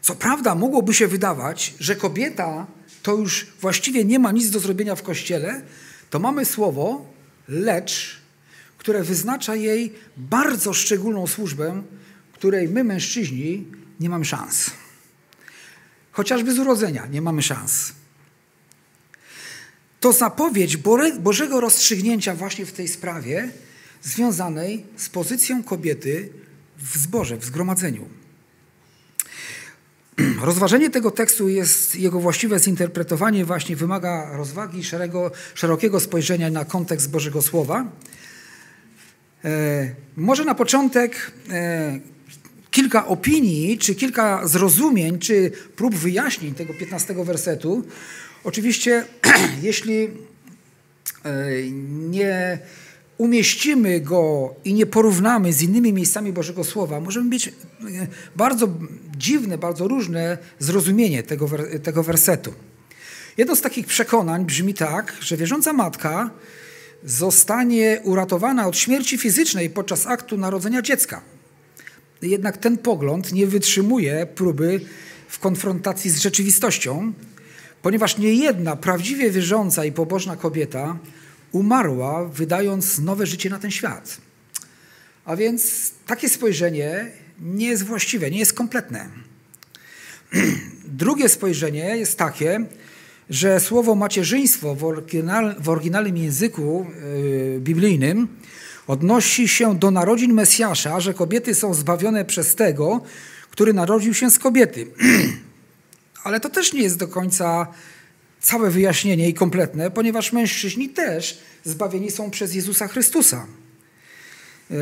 Co 0.00 0.14
prawda, 0.14 0.54
mogłoby 0.54 0.94
się 0.94 1.06
wydawać, 1.06 1.74
że 1.80 1.96
kobieta 1.96 2.66
to 3.02 3.16
już 3.16 3.46
właściwie 3.60 4.04
nie 4.04 4.18
ma 4.18 4.32
nic 4.32 4.50
do 4.50 4.60
zrobienia 4.60 4.94
w 4.94 5.02
kościele, 5.02 5.62
to 6.10 6.18
mamy 6.18 6.44
słowo 6.44 7.06
lecz, 7.48 8.20
które 8.78 9.02
wyznacza 9.02 9.54
jej 9.54 9.92
bardzo 10.16 10.72
szczególną 10.72 11.26
służbę, 11.26 11.82
której 12.32 12.68
my, 12.68 12.84
mężczyźni, 12.84 13.66
nie 14.00 14.08
mamy 14.08 14.24
szans. 14.24 14.70
Chociażby 16.12 16.54
z 16.54 16.58
urodzenia 16.58 17.06
nie 17.06 17.22
mamy 17.22 17.42
szans. 17.42 17.92
To 20.00 20.12
zapowiedź 20.12 20.76
Bożego 21.18 21.60
rozstrzygnięcia 21.60 22.34
właśnie 22.34 22.66
w 22.66 22.72
tej 22.72 22.88
sprawie, 22.88 23.52
związanej 24.02 24.86
z 24.96 25.08
pozycją 25.08 25.62
kobiety 25.62 26.28
w 26.78 26.98
zborze, 26.98 27.36
w 27.36 27.44
zgromadzeniu. 27.44 28.08
Rozważenie 30.42 30.90
tego 30.90 31.10
tekstu 31.10 31.48
jest, 31.48 31.96
jego 31.96 32.20
właściwe 32.20 32.58
zinterpretowanie 32.58 33.44
właśnie 33.44 33.76
wymaga 33.76 34.36
rozwagi, 34.36 34.84
szerego, 34.84 35.30
szerokiego 35.54 36.00
spojrzenia 36.00 36.50
na 36.50 36.64
kontekst 36.64 37.10
Bożego 37.10 37.42
Słowa. 37.42 37.92
E, 39.44 39.94
może 40.16 40.44
na 40.44 40.54
początek 40.54 41.32
e, 41.50 42.00
kilka 42.70 43.06
opinii, 43.06 43.78
czy 43.78 43.94
kilka 43.94 44.46
zrozumień, 44.46 45.18
czy 45.18 45.50
prób 45.76 45.94
wyjaśnień 45.94 46.54
tego 46.54 46.74
15 46.74 47.14
wersetu. 47.24 47.84
Oczywiście, 48.44 49.04
jeśli 49.62 50.04
e, 50.04 50.10
nie 52.10 52.58
umieścimy 53.18 54.00
go 54.00 54.54
i 54.64 54.74
nie 54.74 54.86
porównamy 54.86 55.52
z 55.52 55.62
innymi 55.62 55.92
miejscami 55.92 56.32
Bożego 56.32 56.64
Słowa, 56.64 57.00
możemy 57.00 57.30
mieć 57.30 57.48
e, 57.48 57.52
bardzo 58.36 58.68
dziwne, 59.16 59.58
bardzo 59.58 59.88
różne 59.88 60.38
zrozumienie 60.58 61.22
tego, 61.22 61.48
tego 61.82 62.02
wersetu. 62.02 62.54
Jedno 63.36 63.56
z 63.56 63.60
takich 63.60 63.86
przekonań 63.86 64.44
brzmi 64.44 64.74
tak, 64.74 65.16
że 65.20 65.36
wierząca 65.36 65.72
matka 65.72 66.30
zostanie 67.04 68.00
uratowana 68.04 68.66
od 68.66 68.76
śmierci 68.76 69.18
fizycznej 69.18 69.70
podczas 69.70 70.06
aktu 70.06 70.38
narodzenia 70.38 70.82
dziecka. 70.82 71.22
Jednak 72.22 72.56
ten 72.56 72.78
pogląd 72.78 73.32
nie 73.32 73.46
wytrzymuje 73.46 74.26
próby 74.34 74.80
w 75.28 75.38
konfrontacji 75.38 76.10
z 76.10 76.18
rzeczywistością, 76.18 77.12
ponieważ 77.82 78.18
nie 78.18 78.34
jedna 78.34 78.76
prawdziwie 78.76 79.30
wierząca 79.30 79.84
i 79.84 79.92
pobożna 79.92 80.36
kobieta 80.36 80.98
umarła, 81.52 82.24
wydając 82.24 82.98
nowe 82.98 83.26
życie 83.26 83.50
na 83.50 83.58
ten 83.58 83.70
świat. 83.70 84.18
A 85.24 85.36
więc 85.36 85.90
takie 86.06 86.28
spojrzenie 86.28 87.06
nie 87.40 87.66
jest 87.66 87.82
właściwe, 87.82 88.30
nie 88.30 88.38
jest 88.38 88.52
kompletne. 88.52 89.08
Drugie 90.84 91.28
spojrzenie 91.28 91.96
jest 91.96 92.18
takie, 92.18 92.66
że 93.30 93.60
słowo 93.60 93.94
macierzyństwo 93.94 94.74
w, 94.74 94.84
oryginal, 94.84 95.54
w 95.58 95.68
oryginalnym 95.68 96.16
języku 96.16 96.86
yy, 97.54 97.60
biblijnym 97.60 98.28
odnosi 98.86 99.48
się 99.48 99.78
do 99.78 99.90
narodzin 99.90 100.32
Mesjasza, 100.32 101.00
że 101.00 101.14
kobiety 101.14 101.54
są 101.54 101.74
zbawione 101.74 102.24
przez 102.24 102.54
tego, 102.54 103.00
który 103.50 103.72
narodził 103.72 104.14
się 104.14 104.30
z 104.30 104.38
kobiety. 104.38 104.86
Ale 106.24 106.40
to 106.40 106.50
też 106.50 106.72
nie 106.72 106.82
jest 106.82 106.98
do 106.98 107.08
końca 107.08 107.66
całe 108.42 108.70
wyjaśnienie 108.70 109.28
i 109.28 109.34
kompletne, 109.34 109.90
ponieważ 109.90 110.32
mężczyźni 110.32 110.88
też 110.88 111.38
zbawieni 111.64 112.10
są 112.10 112.30
przez 112.30 112.54
Jezusa 112.54 112.88
Chrystusa. 112.88 113.46
E, 114.70 114.76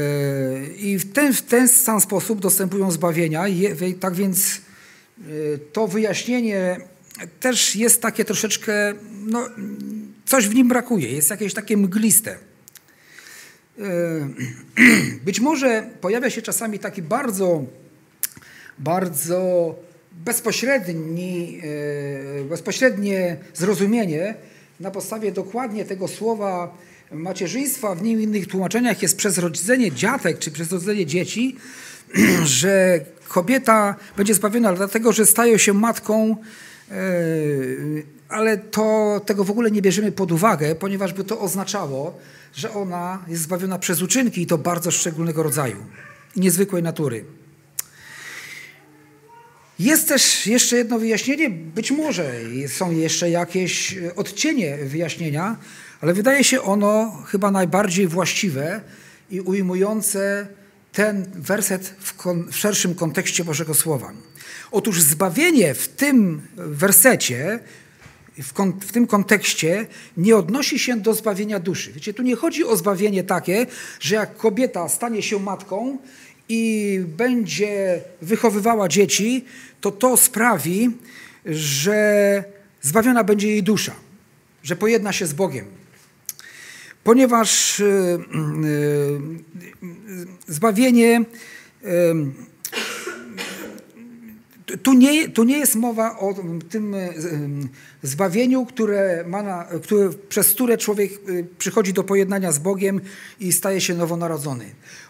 I 0.76 0.98
w 0.98 1.12
ten, 1.12 1.34
w 1.34 1.42
ten 1.42 1.68
sam 1.68 2.00
sposób 2.00 2.40
dostępują 2.40 2.90
zbawienia. 2.90 3.44
Tak 4.00 4.14
więc 4.14 4.60
e, 5.18 5.22
to 5.72 5.88
wyjaśnienie 5.88 6.80
też 7.40 7.76
jest 7.76 8.02
takie 8.02 8.24
troszeczkę, 8.24 8.94
no, 9.26 9.48
coś 10.26 10.48
w 10.48 10.54
nim 10.54 10.68
brakuje, 10.68 11.12
jest 11.12 11.30
jakieś 11.30 11.54
takie 11.54 11.76
mgliste. 11.76 12.36
E, 13.78 14.28
być 15.24 15.40
może 15.40 15.90
pojawia 16.00 16.30
się 16.30 16.42
czasami 16.42 16.78
taki 16.78 17.02
bardzo, 17.02 17.64
bardzo 18.78 19.74
bezpośredni, 20.12 21.60
e, 22.40 22.44
bezpośrednie 22.44 23.36
zrozumienie 23.54 24.34
na 24.80 24.90
podstawie 24.90 25.32
dokładnie 25.32 25.84
tego 25.84 26.08
słowa 26.08 26.78
macierzyństwa, 27.12 27.94
w 27.94 28.02
nim 28.02 28.20
innych 28.20 28.46
tłumaczeniach 28.46 29.02
jest 29.02 29.16
przez 29.16 29.38
rodzenie 29.38 29.92
dziatek 29.92 30.38
czy 30.38 30.50
przez 30.50 30.72
rodzenie 30.72 31.06
dzieci, 31.06 31.56
że 32.44 33.00
kobieta 33.28 33.94
będzie 34.16 34.34
zbawiona 34.34 34.72
dlatego, 34.72 35.12
że 35.12 35.26
staje 35.26 35.58
się 35.58 35.72
matką, 35.72 36.36
e, 36.90 36.94
ale 38.28 38.58
to, 38.58 39.20
tego 39.26 39.44
w 39.44 39.50
ogóle 39.50 39.70
nie 39.70 39.82
bierzemy 39.82 40.12
pod 40.12 40.32
uwagę, 40.32 40.74
ponieważ 40.74 41.12
by 41.12 41.24
to 41.24 41.40
oznaczało, 41.40 42.18
że 42.54 42.74
ona 42.74 43.24
jest 43.28 43.42
zbawiona 43.42 43.78
przez 43.78 44.02
uczynki 44.02 44.42
i 44.42 44.46
to 44.46 44.58
bardzo 44.58 44.90
szczególnego 44.90 45.42
rodzaju, 45.42 45.76
niezwykłej 46.36 46.82
natury. 46.82 47.24
Jest 49.80 50.08
też 50.08 50.46
jeszcze 50.46 50.76
jedno 50.76 50.98
wyjaśnienie, 50.98 51.50
być 51.50 51.90
może 51.90 52.32
są 52.68 52.90
jeszcze 52.90 53.30
jakieś 53.30 53.94
odcienie 54.16 54.76
wyjaśnienia, 54.76 55.56
ale 56.00 56.14
wydaje 56.14 56.44
się 56.44 56.62
ono 56.62 57.22
chyba 57.26 57.50
najbardziej 57.50 58.08
właściwe 58.08 58.80
i 59.30 59.40
ujmujące 59.40 60.46
ten 60.92 61.26
werset 61.34 61.94
w, 61.98 62.14
w 62.50 62.56
szerszym 62.56 62.94
kontekście 62.94 63.44
Bożego 63.44 63.74
Słowa. 63.74 64.12
Otóż 64.70 65.02
zbawienie 65.02 65.74
w 65.74 65.88
tym 65.88 66.42
wersecie, 66.56 67.60
w, 68.38 68.52
w, 68.86 68.92
tym 68.92 69.06
kontekście, 69.06 69.86
nie 70.16 70.36
odnosi 70.36 70.78
się 70.78 70.96
do 70.96 71.14
zbawienia 71.14 71.60
duszy. 71.60 71.92
Wiecie, 71.92 72.14
tu 72.14 72.22
nie 72.22 72.36
chodzi 72.36 72.64
o 72.64 72.76
zbawienie 72.76 73.24
takie, 73.24 73.66
że 74.00 74.14
jak 74.14 74.36
kobieta 74.36 74.88
stanie 74.88 75.22
się 75.22 75.38
matką 75.38 75.98
i 76.50 77.00
będzie 77.06 78.00
wychowywała 78.22 78.88
dzieci, 78.88 79.44
to 79.80 79.90
to 79.90 80.16
sprawi, 80.16 80.90
że 81.46 82.44
zbawiona 82.82 83.24
będzie 83.24 83.48
jej 83.48 83.62
dusza, 83.62 83.92
że 84.62 84.76
pojedna 84.76 85.12
się 85.12 85.26
z 85.26 85.32
Bogiem. 85.32 85.64
Ponieważ 87.04 87.82
zbawienie 90.48 91.24
tu 94.82 94.92
nie, 94.92 95.28
tu 95.28 95.44
nie 95.44 95.58
jest 95.58 95.74
mowa 95.74 96.18
o 96.18 96.34
tym 96.70 96.94
e, 96.94 97.12
zbawieniu, 98.02 98.66
które 98.66 99.24
ma 99.26 99.42
na, 99.42 99.66
które, 99.82 100.10
przez 100.28 100.50
które 100.50 100.78
człowiek 100.78 101.12
e, 101.12 101.16
przychodzi 101.58 101.92
do 101.92 102.04
pojednania 102.04 102.52
z 102.52 102.58
Bogiem 102.58 103.00
i 103.40 103.52
staje 103.52 103.80
się 103.80 103.94
nowonarodzony. 103.94 104.64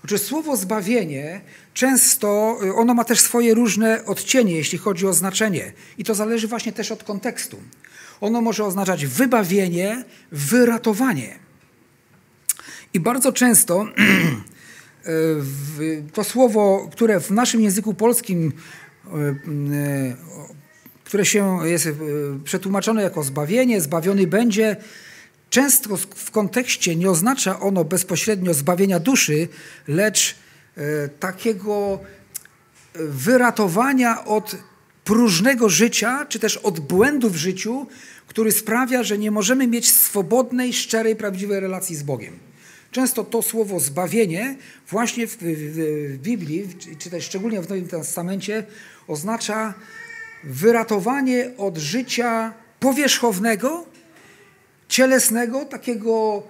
Oczy 0.05 0.19
słowo 0.19 0.57
zbawienie 0.57 1.41
często, 1.75 2.59
e, 2.65 2.75
ono 2.75 2.95
ma 2.95 3.05
też 3.05 3.21
swoje 3.21 3.55
różne 3.55 4.05
odcienie, 4.05 4.57
jeśli 4.57 4.79
chodzi 4.79 5.07
o 5.07 5.13
znaczenie. 5.13 5.73
I 5.99 6.05
to 6.05 6.15
zależy 6.15 6.49
właśnie 6.49 6.73
też 6.73 6.93
od 6.93 7.05
kontekstu. 7.05 7.57
Ono 8.21 8.41
może 8.41 8.65
oznaczać 8.65 9.07
wybawienie, 9.07 10.05
wyratowanie. 10.33 11.39
I 12.95 13.01
bardzo 13.01 13.33
często 13.33 13.87
to 16.13 16.25
słowo, 16.25 16.89
które 16.93 17.21
w 17.21 17.31
naszym 17.31 17.61
języku 17.61 17.95
polskim 17.95 18.53
które 21.05 21.27
się 21.27 21.69
jest 21.69 21.87
e, 21.87 21.93
przetłumaczone 22.45 23.03
jako 23.03 23.23
zbawienie, 23.23 23.81
zbawiony 23.81 24.27
będzie, 24.27 24.77
często 25.51 25.97
w 25.97 26.31
kontekście 26.31 26.97
nie 26.97 27.11
oznacza 27.11 27.61
ono 27.61 27.85
bezpośrednio 27.85 28.55
zbawienia 28.55 29.01
duszy, 29.01 29.49
lecz 29.89 30.35
e, 30.77 31.09
takiego 31.09 32.01
wyratowania 32.95 34.25
od 34.25 34.57
próżnego 35.05 35.69
życia, 35.69 36.27
czy 36.29 36.39
też 36.39 36.57
od 36.57 36.81
błędu 36.81 37.31
w 37.31 37.37
życiu, 37.37 37.87
który 38.27 38.53
sprawia, 38.53 39.03
że 39.03 39.19
nie 39.19 39.31
możemy 39.31 39.67
mieć 39.67 39.91
swobodnej, 39.91 40.73
szczerej, 40.73 41.17
prawdziwej 41.17 41.61
relacji 41.61 41.97
z 41.97 42.03
Bogiem. 42.03 42.50
Często 42.91 43.25
to 43.25 43.43
słowo 43.43 43.81
zbawienie 43.81 44.57
właśnie 44.89 45.27
w, 45.27 45.37
w, 45.37 45.43
w 46.15 46.19
Biblii, 46.19 46.69
czy 46.99 47.11
też 47.11 47.25
szczególnie 47.25 47.63
w 47.63 47.69
Nowym 47.69 47.89
Testamencie, 47.89 48.65
oznacza 49.09 49.75
wyratowanie 50.45 51.51
od 51.57 51.79
życia 51.79 52.55
powierzchownego, 52.81 53.87
cielesnego, 54.89 55.65
takiego, 55.65 56.43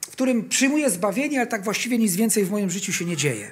w 0.00 0.10
którym 0.10 0.48
przyjmuję 0.48 0.90
zbawienie, 0.90 1.38
ale 1.38 1.46
tak 1.46 1.64
właściwie 1.64 1.98
nic 1.98 2.16
więcej 2.16 2.44
w 2.44 2.50
moim 2.50 2.70
życiu 2.70 2.92
się 2.92 3.04
nie 3.04 3.16
dzieje. 3.16 3.50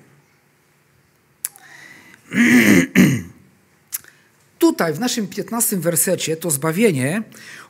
Tutaj 4.59 4.93
w 4.93 5.01
naszym 5.01 5.27
15 5.27 5.77
wersecie 5.77 6.37
to 6.37 6.51
zbawienie 6.51 7.23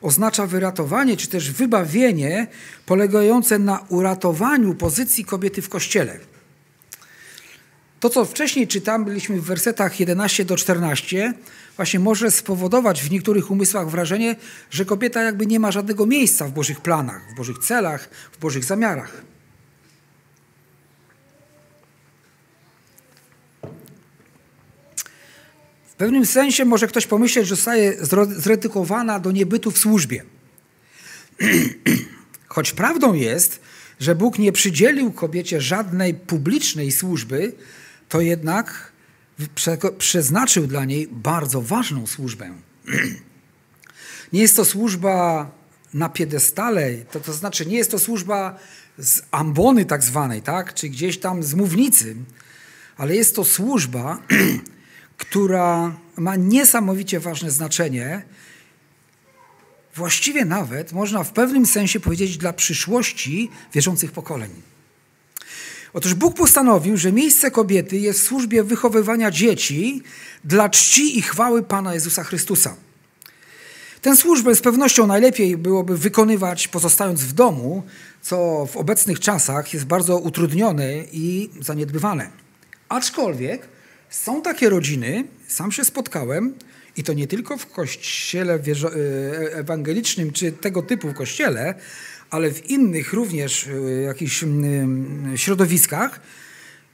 oznacza 0.02 0.47
wyratowanie 0.47 1.16
czy 1.16 1.28
też 1.28 1.50
wybawienie 1.50 2.47
polegające 2.87 3.59
na 3.59 3.85
uratowaniu 3.88 4.75
pozycji 4.75 5.25
kobiety 5.25 5.62
w 5.62 5.69
kościele. 5.69 6.19
To, 8.00 8.11
co 8.11 8.25
wcześniej 8.25 8.69
czytaliśmy 8.69 9.40
w 9.40 9.45
wersetach 9.45 10.00
11 10.00 10.45
do 10.45 10.57
14, 10.57 11.33
właśnie 11.76 12.00
może 12.00 12.31
spowodować 12.31 13.02
w 13.02 13.11
niektórych 13.11 13.50
umysłach 13.50 13.90
wrażenie, 13.90 14.37
że 14.71 14.85
kobieta 14.85 15.23
jakby 15.23 15.47
nie 15.47 15.61
ma 15.61 15.73
żadnego 15.73 16.07
miejsca 16.07 16.45
w 16.45 16.52
Bożych 16.52 16.81
planach, 16.81 17.23
w 17.33 17.37
Bożych 17.37 17.59
celach, 17.59 18.09
w 18.33 18.38
Bożych 18.38 18.64
zamiarach. 18.64 19.23
W 25.97 25.99
pewnym 25.99 26.26
sensie 26.26 26.65
może 26.65 26.87
ktoś 26.87 27.07
pomyśleć, 27.07 27.47
że 27.47 27.57
zostaje 27.57 27.97
zredukowana 28.29 29.21
do 29.21 29.33
niebytu 29.33 29.71
w 29.71 29.79
służbie. 29.79 30.25
Choć 32.49 32.73
prawdą 32.73 33.15
jest, 33.15 33.61
że 34.00 34.15
Bóg 34.15 34.39
nie 34.39 34.52
przydzielił 34.52 35.13
kobiecie 35.13 35.61
żadnej 35.61 36.15
publicznej 36.15 36.93
służby, 36.93 37.52
to 38.09 38.21
jednak 38.21 38.93
przeznaczył 39.99 40.67
dla 40.67 40.85
niej 40.85 41.09
bardzo 41.13 41.63
ważną 41.63 42.06
służbę. 42.06 42.54
Nie 44.32 44.41
jest 44.41 44.56
to 44.56 44.65
służba 44.65 45.50
na 45.95 46.09
piedestale, 46.09 46.95
to, 47.13 47.21
to 47.21 47.32
znaczy 47.32 47.67
nie 47.67 47.76
jest 47.76 47.91
to 47.91 47.99
służba 47.99 48.59
z 48.99 49.23
ambony 49.30 49.85
tak 49.85 50.02
zwanej, 50.02 50.43
tak? 50.43 50.75
czy 50.75 50.89
gdzieś 50.89 51.19
tam 51.19 51.43
z 51.43 51.54
mównicy, 51.54 52.17
ale 52.97 53.17
jest 53.17 53.37
to 53.37 53.45
służba, 53.45 54.19
która 55.17 55.97
ma 56.17 56.37
niesamowicie 56.37 57.21
ważne 57.21 57.50
znaczenie, 57.50 58.23
właściwie 59.95 60.45
nawet 60.45 60.93
można 60.93 61.25
w 61.25 61.33
pewnym 61.33 61.67
sensie 61.67 62.00
powiedzieć 62.00 62.37
dla 62.37 62.52
przyszłości 62.52 63.50
wierzących 63.73 64.13
pokoleń. 64.13 64.50
Otóż 65.93 66.15
Bóg 66.15 66.37
postanowił, 66.37 66.97
że 66.97 67.13
miejsce 67.13 67.50
kobiety 67.50 67.99
jest 67.99 68.21
w 68.21 68.23
służbie 68.23 68.63
wychowywania 68.63 69.31
dzieci 69.31 70.02
dla 70.45 70.69
czci 70.69 71.19
i 71.19 71.23
chwały 71.23 71.63
Pana 71.63 71.95
Jezusa 71.95 72.25
Chrystusa. 72.25 72.76
Tę 74.02 74.17
służbę 74.17 74.55
z 74.55 74.61
pewnością 74.61 75.07
najlepiej 75.07 75.57
byłoby 75.57 75.99
wykonywać 75.99 76.69
pozostając 76.69 77.23
w 77.23 77.33
domu, 77.33 77.83
co 78.23 78.67
w 78.73 78.76
obecnych 78.76 79.21
czasach 79.21 79.75
jest 79.75 79.87
bardzo 79.87 80.19
utrudnione 80.19 80.93
i 81.13 81.50
zaniedbywane. 81.61 82.31
Aczkolwiek 82.89 83.69
są 84.10 84.42
takie 84.42 84.71
rodziny, 84.71 85.25
sam 85.49 85.73
się 85.73 85.84
spotkałem, 85.84 86.54
i 86.97 87.02
to 87.02 87.12
nie 87.12 87.26
tylko 87.26 87.56
w 87.58 87.66
kościele 87.66 88.54
e, 88.54 88.58
ewangelicznym 89.54 90.32
czy 90.32 90.52
tego 90.52 90.82
typu 90.82 91.14
kościele, 91.14 91.75
ale 92.30 92.50
w 92.50 92.71
innych 92.71 93.12
również 93.12 93.66
e, 93.66 94.02
jakichś 94.02 94.45
środowiskach 95.36 96.21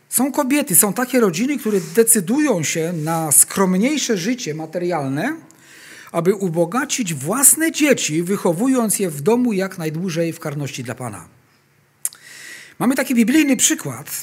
są 0.08 0.32
kobiety, 0.32 0.76
są 0.76 0.92
takie 0.92 1.20
rodziny, 1.20 1.58
które 1.58 1.80
decydują 1.94 2.62
się 2.62 2.92
na 2.92 3.32
skromniejsze 3.32 4.16
życie 4.16 4.54
materialne, 4.54 5.36
aby 6.12 6.34
ubogacić 6.34 7.14
własne 7.14 7.72
dzieci, 7.72 8.22
wychowując 8.22 8.98
je 8.98 9.10
w 9.10 9.20
domu 9.20 9.52
jak 9.52 9.78
najdłużej 9.78 10.32
w 10.32 10.40
karności 10.40 10.84
dla 10.84 10.94
Pana. 10.94 11.41
Mamy 12.78 12.94
taki 12.94 13.14
biblijny 13.14 13.56
przykład 13.56 14.06
e, 14.06 14.22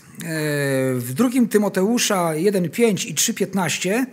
w 0.96 1.14
drugim 1.14 1.48
Tymoteusza 1.48 2.32
1:5 2.34 3.08
i 3.08 3.16
3:15. 3.16 4.06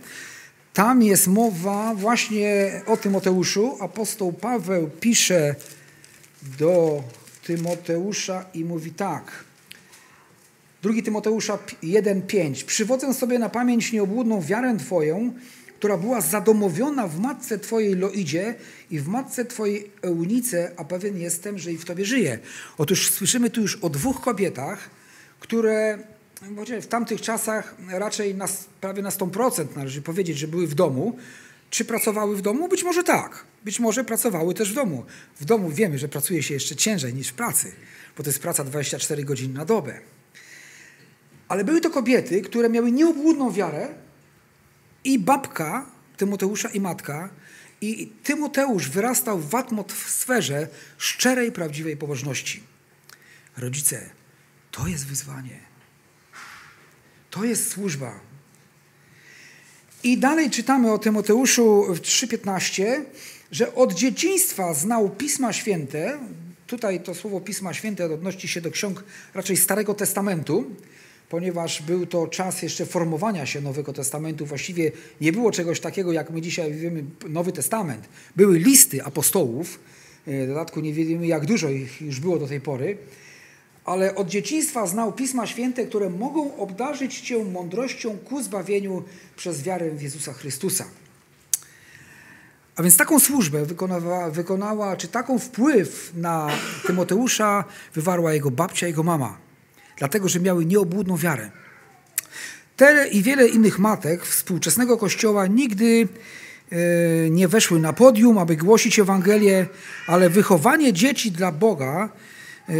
Tam 0.73 1.03
jest 1.03 1.27
mowa 1.27 1.95
właśnie 1.95 2.71
o 2.85 2.97
Tymoteuszu. 2.97 3.77
Apostoł 3.79 4.33
Paweł 4.33 4.89
pisze 4.99 5.55
do 6.59 7.03
Tymoteusza 7.43 8.45
i 8.53 8.65
mówi 8.65 8.91
tak. 8.91 9.43
2 10.81 10.93
Tymoteusza 11.05 11.57
1:5. 11.83 12.63
Przywodzę 12.63 13.13
sobie 13.13 13.39
na 13.39 13.49
pamięć 13.49 13.91
nieobłudną 13.91 14.41
wiarę 14.41 14.77
Twoją, 14.79 15.33
która 15.79 15.97
była 15.97 16.21
zadomowiona 16.21 17.07
w 17.07 17.19
matce 17.19 17.59
Twojej 17.59 17.95
Loidzie 17.95 18.55
i 18.91 18.99
w 18.99 19.07
matce 19.07 19.45
Twojej 19.45 19.91
Eunice, 20.01 20.71
a 20.77 20.83
pewien 20.83 21.17
jestem, 21.17 21.59
że 21.59 21.71
i 21.71 21.77
w 21.77 21.85
Tobie 21.85 22.05
żyje. 22.05 22.39
Otóż 22.77 23.11
słyszymy 23.11 23.49
tu 23.49 23.61
już 23.61 23.75
o 23.75 23.89
dwóch 23.89 24.21
kobietach, 24.21 24.89
które 25.39 25.97
w 26.81 26.87
tamtych 26.87 27.21
czasach 27.21 27.75
raczej 27.89 28.35
na, 28.35 28.47
prawie 28.81 29.01
na 29.01 29.09
100% 29.09 29.65
należy 29.75 30.01
powiedzieć, 30.01 30.37
że 30.37 30.47
były 30.47 30.67
w 30.67 30.75
domu. 30.75 31.17
Czy 31.69 31.85
pracowały 31.85 32.37
w 32.37 32.41
domu? 32.41 32.67
Być 32.67 32.83
może 32.83 33.03
tak. 33.03 33.45
Być 33.65 33.79
może 33.79 34.03
pracowały 34.03 34.53
też 34.53 34.71
w 34.71 34.75
domu. 34.75 35.05
W 35.39 35.45
domu 35.45 35.69
wiemy, 35.69 35.97
że 35.97 36.07
pracuje 36.07 36.43
się 36.43 36.53
jeszcze 36.53 36.75
ciężej 36.75 37.13
niż 37.13 37.27
w 37.27 37.33
pracy, 37.33 37.71
bo 38.17 38.23
to 38.23 38.29
jest 38.29 38.39
praca 38.39 38.63
24 38.63 39.23
godziny 39.23 39.53
na 39.53 39.65
dobę. 39.65 39.99
Ale 41.47 41.63
były 41.63 41.81
to 41.81 41.89
kobiety, 41.89 42.41
które 42.41 42.69
miały 42.69 42.91
nieobłudną 42.91 43.51
wiarę 43.51 44.06
babka 45.19 45.85
Tymoteusza 46.17 46.69
i 46.69 46.79
matka. 46.79 47.29
I 47.81 48.11
Tymoteusz 48.23 48.89
wyrastał 48.89 49.39
w 49.39 49.55
atmosferze 49.55 50.67
szczerej, 50.97 51.51
prawdziwej 51.51 51.97
pobożności. 51.97 52.63
Rodzice, 53.57 54.09
to 54.71 54.87
jest 54.87 55.07
wyzwanie. 55.07 55.59
To 57.29 57.43
jest 57.43 57.71
służba. 57.71 58.19
I 60.03 60.17
dalej 60.17 60.49
czytamy 60.49 60.91
o 60.91 60.97
Tymoteuszu 60.97 61.85
w 61.93 62.01
3,15, 62.01 63.01
że 63.51 63.75
od 63.75 63.93
dzieciństwa 63.93 64.73
znał 64.73 65.09
Pisma 65.09 65.53
Święte. 65.53 66.19
Tutaj 66.67 67.03
to 67.03 67.15
słowo 67.15 67.41
Pisma 67.41 67.73
Święte 67.73 68.05
odnosi 68.05 68.47
się 68.47 68.61
do 68.61 68.71
ksiąg 68.71 69.03
raczej 69.33 69.57
Starego 69.57 69.93
Testamentu, 69.93 70.75
ponieważ 71.29 71.81
był 71.81 72.05
to 72.05 72.27
czas 72.27 72.61
jeszcze 72.61 72.85
formowania 72.85 73.45
się 73.45 73.61
Nowego 73.61 73.93
Testamentu. 73.93 74.45
Właściwie 74.45 74.91
nie 75.21 75.31
było 75.31 75.51
czegoś 75.51 75.79
takiego, 75.79 76.11
jak 76.11 76.29
my 76.29 76.41
dzisiaj 76.41 76.73
wiemy, 76.73 77.03
Nowy 77.29 77.51
Testament. 77.51 78.09
Były 78.35 78.59
listy 78.59 79.03
apostołów, 79.03 79.79
w 80.27 80.47
dodatku 80.47 80.79
nie 80.79 80.93
wiemy, 80.93 81.27
jak 81.27 81.45
dużo 81.45 81.69
ich 81.69 82.01
już 82.01 82.19
było 82.19 82.39
do 82.39 82.47
tej 82.47 82.61
pory, 82.61 82.97
ale 83.85 84.15
od 84.15 84.27
dzieciństwa 84.27 84.87
znał 84.87 85.13
Pisma 85.13 85.47
Święte, 85.47 85.85
które 85.85 86.09
mogą 86.09 86.57
obdarzyć 86.57 87.21
Cię 87.21 87.43
mądrością 87.43 88.17
ku 88.17 88.43
zbawieniu 88.43 89.03
przez 89.35 89.63
wiarę 89.63 89.91
w 89.91 90.01
Jezusa 90.01 90.33
Chrystusa. 90.33 90.85
A 92.75 92.83
więc 92.83 92.97
taką 92.97 93.19
służbę 93.19 93.65
wykonała, 93.65 94.29
wykonała, 94.29 94.97
czy 94.97 95.07
taką 95.07 95.39
wpływ 95.39 96.11
na 96.15 96.49
Tymoteusza 96.87 97.63
wywarła 97.93 98.33
jego 98.33 98.51
babcia, 98.51 98.87
jego 98.87 99.03
mama. 99.03 99.46
Dlatego, 99.97 100.29
że 100.29 100.39
miały 100.39 100.65
nieobłudną 100.65 101.17
wiarę. 101.17 101.51
Te 102.77 103.07
i 103.07 103.23
wiele 103.23 103.47
innych 103.47 103.79
matek 103.79 104.25
współczesnego 104.25 104.97
kościoła 104.97 105.47
nigdy 105.47 106.07
e, 106.71 106.77
nie 107.29 107.47
weszły 107.47 107.79
na 107.79 107.93
podium, 107.93 108.37
aby 108.37 108.55
głosić 108.55 108.99
Ewangelię, 108.99 109.65
ale 110.07 110.29
wychowanie 110.29 110.93
dzieci 110.93 111.31
dla 111.31 111.51
Boga, 111.51 112.09
e, 112.69 112.73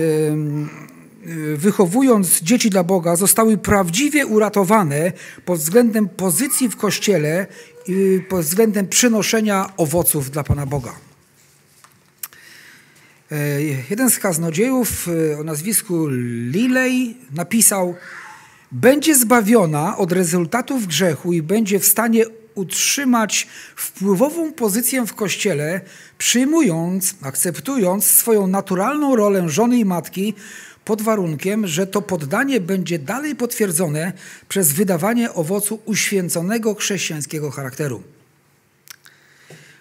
wychowując 1.56 2.42
dzieci 2.42 2.70
dla 2.70 2.84
Boga, 2.84 3.16
zostały 3.16 3.58
prawdziwie 3.58 4.26
uratowane 4.26 5.12
pod 5.46 5.60
względem 5.60 6.10
pozycji 6.10 6.70
w 6.70 6.76
kościele 6.76 7.48
i 7.88 8.22
pod 8.30 8.42
względem 8.42 8.88
przynoszenia 8.88 9.74
owoców 9.78 10.32
dla 10.32 10.44
Pana 10.44 10.66
Boga. 10.66 11.07
E, 13.32 13.62
jeden 13.90 14.10
z 14.10 14.20
kaznodziejów 14.20 15.08
o 15.40 15.44
nazwisku 15.44 16.08
Lilej 16.52 17.18
napisał, 17.34 17.96
będzie 18.72 19.16
zbawiona 19.16 19.98
od 19.98 20.12
rezultatów 20.12 20.88
grzechu 20.88 21.34
i 21.34 21.42
będzie 21.42 21.80
w 21.80 21.86
stanie 21.86 22.26
utrzymać 22.56 23.48
wpływową 23.76 24.54
pozycję 24.54 25.06
w 25.06 25.14
kościele, 25.14 25.82
przyjmując, 26.18 27.16
akceptując 27.22 28.06
swoją 28.06 28.48
naturalną 28.48 29.16
rolę 29.16 29.50
żony 29.50 29.78
i 29.78 29.86
matki, 29.86 30.34
pod 30.86 31.02
warunkiem, 31.02 31.68
że 31.68 31.88
to 31.88 32.02
poddanie 32.02 32.62
będzie 32.62 33.00
dalej 33.00 33.36
potwierdzone 33.36 34.14
przez 34.50 34.72
wydawanie 34.72 35.34
owocu 35.34 35.80
uświęconego 35.86 36.76
chrześcijańskiego 36.76 37.52
charakteru. 37.52 38.04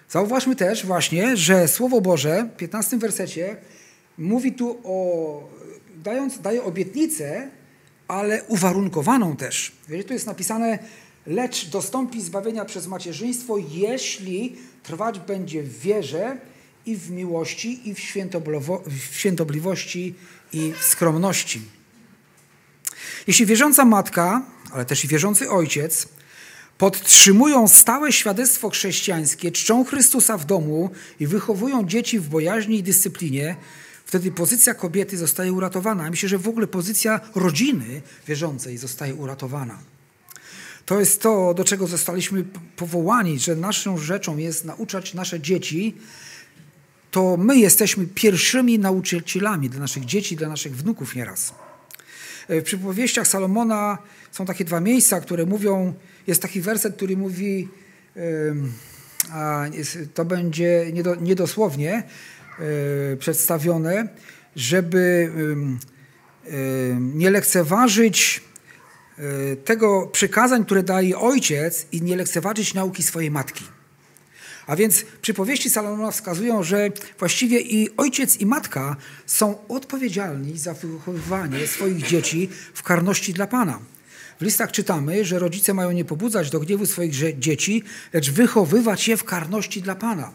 Zauważmy 0.09 0.55
też 0.55 0.85
właśnie, 0.85 1.37
że 1.37 1.67
Słowo 1.67 2.01
Boże 2.01 2.49
w 2.53 2.57
15 2.57 2.97
wersecie 2.97 3.57
mówi 4.17 4.53
tu 4.53 4.77
o, 4.83 5.49
dając, 5.95 6.41
daje 6.41 6.63
obietnicę, 6.63 7.49
ale 8.07 8.43
uwarunkowaną 8.43 9.35
też. 9.35 9.71
Tu 10.07 10.13
jest 10.13 10.27
napisane, 10.27 10.79
lecz 11.25 11.69
dostąpi 11.69 12.21
zbawienia 12.21 12.65
przez 12.65 12.87
macierzyństwo, 12.87 13.57
jeśli 13.69 14.55
trwać 14.83 15.19
będzie 15.19 15.63
w 15.63 15.79
wierze 15.79 16.37
i 16.85 16.95
w 16.95 17.11
miłości, 17.11 17.89
i 17.89 17.95
w, 17.95 17.99
w 18.87 19.15
świętobliwości, 19.15 20.15
i 20.53 20.73
w 20.79 20.83
skromności. 20.83 21.61
Jeśli 23.27 23.45
wierząca 23.45 23.85
matka, 23.85 24.45
ale 24.71 24.85
też 24.85 25.05
i 25.05 25.07
wierzący 25.07 25.49
ojciec 25.49 26.07
podtrzymują 26.77 27.67
stałe 27.67 28.11
świadectwo 28.11 28.69
chrześcijańskie, 28.69 29.51
czczą 29.51 29.85
Chrystusa 29.85 30.37
w 30.37 30.45
domu 30.45 30.89
i 31.19 31.27
wychowują 31.27 31.87
dzieci 31.87 32.19
w 32.19 32.29
bojaźni 32.29 32.77
i 32.77 32.83
dyscyplinie, 32.83 33.55
wtedy 34.05 34.31
pozycja 34.31 34.73
kobiety 34.73 35.17
zostaje 35.17 35.53
uratowana. 35.53 36.09
Myślę, 36.09 36.29
że 36.29 36.37
w 36.37 36.47
ogóle 36.47 36.67
pozycja 36.67 37.19
rodziny 37.35 38.01
wierzącej 38.27 38.77
zostaje 38.77 39.15
uratowana. 39.15 39.79
To 40.85 40.99
jest 40.99 41.21
to, 41.21 41.53
do 41.53 41.63
czego 41.63 41.87
zostaliśmy 41.87 42.45
powołani, 42.75 43.39
że 43.39 43.55
naszą 43.55 43.97
rzeczą 43.97 44.37
jest 44.37 44.65
nauczać 44.65 45.13
nasze 45.13 45.39
dzieci. 45.39 45.95
To 47.11 47.37
my 47.37 47.57
jesteśmy 47.57 48.07
pierwszymi 48.07 48.79
nauczycielami 48.79 49.69
dla 49.69 49.79
naszych 49.79 50.05
dzieci, 50.05 50.35
dla 50.35 50.49
naszych 50.49 50.75
wnuków 50.75 51.15
nieraz. 51.15 51.53
W 52.49 52.63
przypowieściach 52.63 53.27
Salomona 53.27 53.97
są 54.31 54.45
takie 54.45 54.65
dwa 54.65 54.79
miejsca, 54.79 55.21
które 55.21 55.45
mówią, 55.45 55.93
jest 56.27 56.41
taki 56.41 56.61
werset, 56.61 56.95
który 56.95 57.17
mówi, 57.17 57.67
a 59.31 59.65
to 60.13 60.25
będzie 60.25 60.85
niedosłownie, 61.21 62.03
E, 62.59 63.17
przedstawione, 63.17 64.07
żeby 64.55 65.31
nie 66.99 67.29
lekceważyć 67.29 68.41
e, 69.17 69.55
tego 69.55 70.07
przykazań, 70.07 70.65
które 70.65 70.83
daje 70.83 71.19
ojciec 71.19 71.87
i 71.91 72.01
nie 72.01 72.15
lekceważyć 72.15 72.73
nauki 72.73 73.03
swojej 73.03 73.31
matki. 73.31 73.63
A 74.67 74.75
więc 74.75 75.05
przypowieści 75.21 75.69
Salomona 75.69 76.11
wskazują, 76.11 76.63
że 76.63 76.89
właściwie 77.19 77.59
i 77.59 77.97
ojciec 77.97 78.37
i 78.37 78.45
matka 78.45 78.95
są 79.25 79.67
odpowiedzialni 79.67 80.57
za 80.57 80.73
wychowywanie 80.73 81.67
swoich 81.67 82.07
dzieci 82.07 82.49
w 82.73 82.83
karności 82.83 83.33
dla 83.33 83.47
Pana. 83.47 83.79
W 84.39 84.41
listach 84.41 84.71
czytamy, 84.71 85.25
że 85.25 85.39
rodzice 85.39 85.73
mają 85.73 85.91
nie 85.91 86.05
pobudzać 86.05 86.49
do 86.49 86.59
gniewu 86.59 86.85
swoich 86.85 87.39
dzieci, 87.39 87.83
lecz 88.13 88.31
wychowywać 88.31 89.07
je 89.07 89.17
w 89.17 89.23
karności 89.23 89.81
dla 89.81 89.95
Pana. 89.95 90.31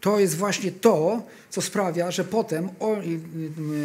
To 0.00 0.20
jest 0.20 0.36
właśnie 0.36 0.72
to, 0.72 1.22
co 1.50 1.62
sprawia, 1.62 2.10
że 2.10 2.24
potem 2.24 2.68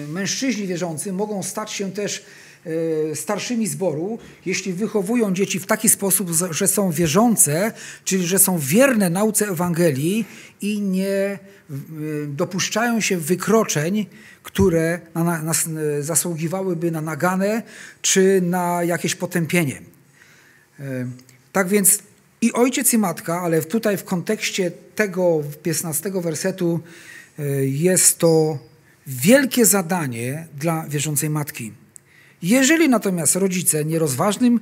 mężczyźni 0.09 0.67
wierzący 0.67 1.13
mogą 1.13 1.43
stać 1.43 1.71
się 1.71 1.91
też 1.91 2.25
starszymi 3.15 3.67
zboru, 3.67 4.19
jeśli 4.45 4.73
wychowują 4.73 5.33
dzieci 5.33 5.59
w 5.59 5.65
taki 5.65 5.89
sposób, 5.89 6.31
że 6.51 6.67
są 6.67 6.91
wierzące, 6.91 7.71
czyli 8.05 8.27
że 8.27 8.39
są 8.39 8.59
wierne 8.59 9.09
nauce 9.09 9.47
Ewangelii 9.47 10.25
i 10.61 10.81
nie 10.81 11.39
dopuszczają 12.27 13.01
się 13.01 13.17
wykroczeń, 13.17 14.05
które 14.43 14.99
na, 15.15 15.43
na, 15.43 15.53
zasługiwałyby 15.99 16.91
na 16.91 17.01
naganę 17.01 17.63
czy 18.01 18.41
na 18.41 18.83
jakieś 18.83 19.15
potępienie. 19.15 19.81
E, 20.79 20.83
tak 21.51 21.67
więc 21.67 21.99
i 22.41 22.53
ojciec 22.53 22.93
i 22.93 22.97
matka, 22.97 23.41
ale 23.41 23.61
tutaj 23.61 23.97
w 23.97 24.03
kontekście 24.03 24.71
tego 24.95 25.43
15 25.63 26.11
wersetu 26.11 26.79
e, 27.39 27.65
jest 27.65 28.17
to 28.17 28.59
wielkie 29.07 29.65
zadanie 29.65 30.47
dla 30.57 30.85
wierzącej 30.87 31.29
matki. 31.29 31.73
Jeżeli 32.41 32.89
natomiast 32.89 33.35
rodzice 33.35 33.85
nierozważnym, 33.85 34.59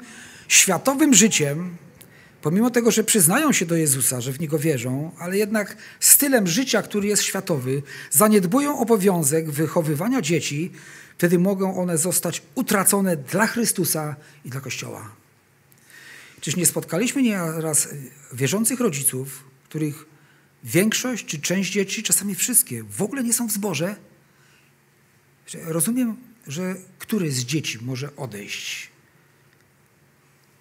światowym 0.47 1.13
życiem, 1.13 1.77
pomimo 2.41 2.69
tego, 2.69 2.91
że 2.91 3.03
przyznają 3.03 3.51
się 3.51 3.65
do 3.65 3.75
Jezusa, 3.75 4.21
że 4.21 4.31
w 4.31 4.39
Niego 4.39 4.59
wierzą, 4.59 5.11
ale 5.19 5.37
jednak 5.37 5.77
stylem 5.99 6.47
życia, 6.47 6.81
który 6.81 7.07
jest 7.07 7.23
światowy, 7.23 7.83
zaniedbują 8.11 8.79
obowiązek 8.79 9.51
wychowywania 9.51 10.21
dzieci, 10.21 10.71
wtedy 11.17 11.39
mogą 11.39 11.77
one 11.77 11.97
zostać 11.97 12.41
utracone 12.55 13.17
dla 13.17 13.47
Chrystusa 13.47 14.15
i 14.45 14.49
dla 14.49 14.61
Kościoła. 14.61 15.11
Czyż 16.41 16.55
nie 16.55 16.65
spotkaliśmy 16.65 17.21
nieraz 17.21 17.87
wierzących 18.33 18.79
rodziców, 18.79 19.43
których 19.63 20.05
większość 20.63 21.25
czy 21.25 21.39
część 21.39 21.71
dzieci, 21.71 22.03
czasami 22.03 22.35
wszystkie, 22.35 22.83
w 22.83 23.01
ogóle 23.01 23.23
nie 23.23 23.33
są 23.33 23.47
w 23.47 23.51
zborze? 23.51 23.95
Rozumiem, 25.53 26.15
że 26.47 26.75
który 26.99 27.31
z 27.31 27.39
dzieci 27.39 27.79
może 27.81 28.15
odejść, 28.15 28.89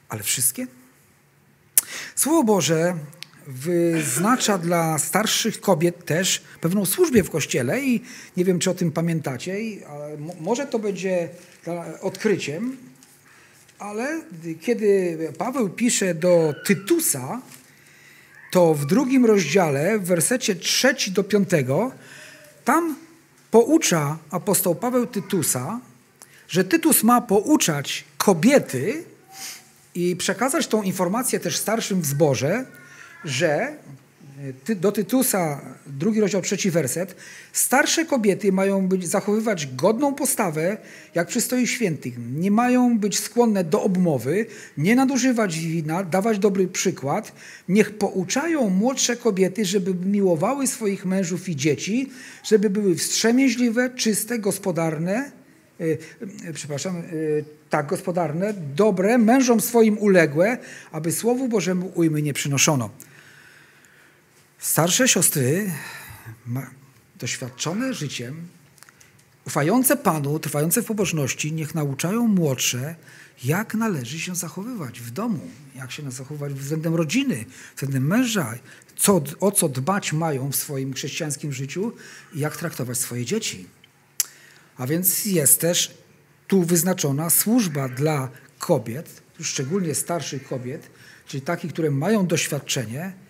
ale 0.09 0.23
wszystkie? 0.23 0.67
Słowo 2.17 2.45
Boże 2.45 2.99
wyznacza 3.47 4.59
dla 4.59 4.99
starszych 4.99 5.61
kobiet 5.61 6.05
też 6.05 6.43
pewną 6.61 6.87
służbę 6.87 7.23
w 7.23 7.31
kościele 7.31 7.81
i 7.81 8.03
nie 8.37 8.45
wiem, 8.45 8.59
czy 8.59 8.71
o 8.71 8.75
tym 8.75 8.93
pamiętacie, 8.93 9.57
ale 9.89 10.17
może 10.41 10.67
to 10.67 10.79
będzie 10.79 11.29
odkryciem, 12.01 12.77
ale 13.79 14.23
kiedy 14.61 15.19
Paweł 15.39 15.71
pisze 15.71 16.15
do 16.15 16.55
Tytusa, 16.65 17.43
to 18.51 18.75
w 18.75 18.87
drugim 18.87 19.27
rozdziale, 19.27 19.99
w 19.99 20.05
wersecie 20.05 20.55
trzeci 20.55 21.13
do 21.13 21.25
piątego, 21.25 21.93
tam 22.65 22.97
poucza 23.55 24.19
apostoł 24.31 24.75
Paweł 24.75 25.07
Tytusa, 25.07 25.81
że 26.49 26.65
Tytus 26.65 27.03
ma 27.03 27.21
pouczać 27.21 28.05
kobiety 28.19 29.05
i 29.95 30.17
przekazać 30.17 30.67
tą 30.67 30.83
informację 30.83 31.41
też 31.41 31.57
starszym 31.57 32.01
w 32.01 32.07
zborze, 32.07 32.65
że 33.25 33.77
do 34.77 34.93
Tytusa, 34.93 35.61
drugi 35.87 36.21
rozdział, 36.21 36.43
trzeci 36.43 36.71
werset. 36.71 37.17
Starsze 37.53 38.05
kobiety 38.05 38.53
mają 38.53 38.89
być, 38.89 39.09
zachowywać 39.09 39.67
godną 39.67 40.15
postawę, 40.15 40.77
jak 41.15 41.29
przystoi 41.29 41.67
świętych. 41.67 42.15
Nie 42.37 42.51
mają 42.51 42.99
być 42.99 43.19
skłonne 43.19 43.65
do 43.65 43.83
obmowy, 43.83 44.47
nie 44.79 44.97
nadużywać 44.97 45.59
wina, 45.59 46.03
dawać 46.03 46.39
dobry 46.39 46.69
przykład. 46.69 47.33
Niech 47.69 47.99
pouczają 47.99 48.71
młodsze 48.71 49.17
kobiety, 49.17 49.65
żeby 49.65 49.95
miłowały 49.95 50.67
swoich 50.67 51.07
mężów 51.07 51.49
i 51.49 51.57
dzieci, 51.57 52.11
żeby 52.45 52.71
były 52.71 52.95
wstrzemięźliwe, 52.95 53.91
czyste, 53.91 54.39
gospodarne, 54.39 55.33
yy, 55.79 55.99
przepraszam, 56.55 56.97
yy, 56.97 57.45
tak, 57.71 57.87
gospodarne, 57.87 58.55
dobre, 58.77 59.19
mężom 59.19 59.61
swoim 59.61 59.99
uległe, 59.99 60.59
aby 60.93 61.13
Słowu 61.13 61.49
Bożemu 61.49 61.93
ujmy 61.95 62.23
nie 62.23 62.33
przynoszono. 62.33 62.91
Starsze 64.65 65.09
siostry, 65.09 65.73
doświadczone 67.19 67.95
życiem, 67.95 68.49
ufające 69.47 69.97
Panu, 69.97 70.39
trwające 70.39 70.83
w 70.83 70.87
pobożności, 70.87 71.53
niech 71.53 71.75
nauczają 71.75 72.29
młodsze, 72.29 72.95
jak 73.45 73.75
należy 73.75 74.21
się 74.21 74.35
zachowywać 74.35 75.01
w 75.01 75.11
domu, 75.11 75.41
jak 75.75 75.93
się 75.93 76.11
zachowywać 76.11 76.55
względem 76.55 76.95
rodziny, 76.95 77.45
względem 77.75 78.07
męża, 78.07 78.55
co, 78.97 79.23
o 79.41 79.53
co 79.53 79.69
dbać 79.69 80.13
mają 80.13 80.53
w 80.53 80.57
swoim 80.57 80.95
chrześcijańskim 80.95 81.53
życiu 81.53 81.93
i 82.35 82.41
jak 82.41 82.57
traktować 82.57 82.99
swoje 82.99 83.25
dzieci. 83.25 83.67
A 84.77 84.87
więc 84.87 85.25
jest 85.25 85.61
też 85.61 85.95
tu 86.49 86.63
wyznaczona 86.63 87.31
służba 87.31 87.89
dla 87.89 88.29
kobiet, 88.59 89.23
szczególnie 89.41 89.95
starszych 89.95 90.49
kobiet, 90.49 90.91
czyli 91.27 91.41
takich, 91.41 91.73
które 91.73 91.91
mają 91.91 92.27
doświadczenie, 92.27 93.24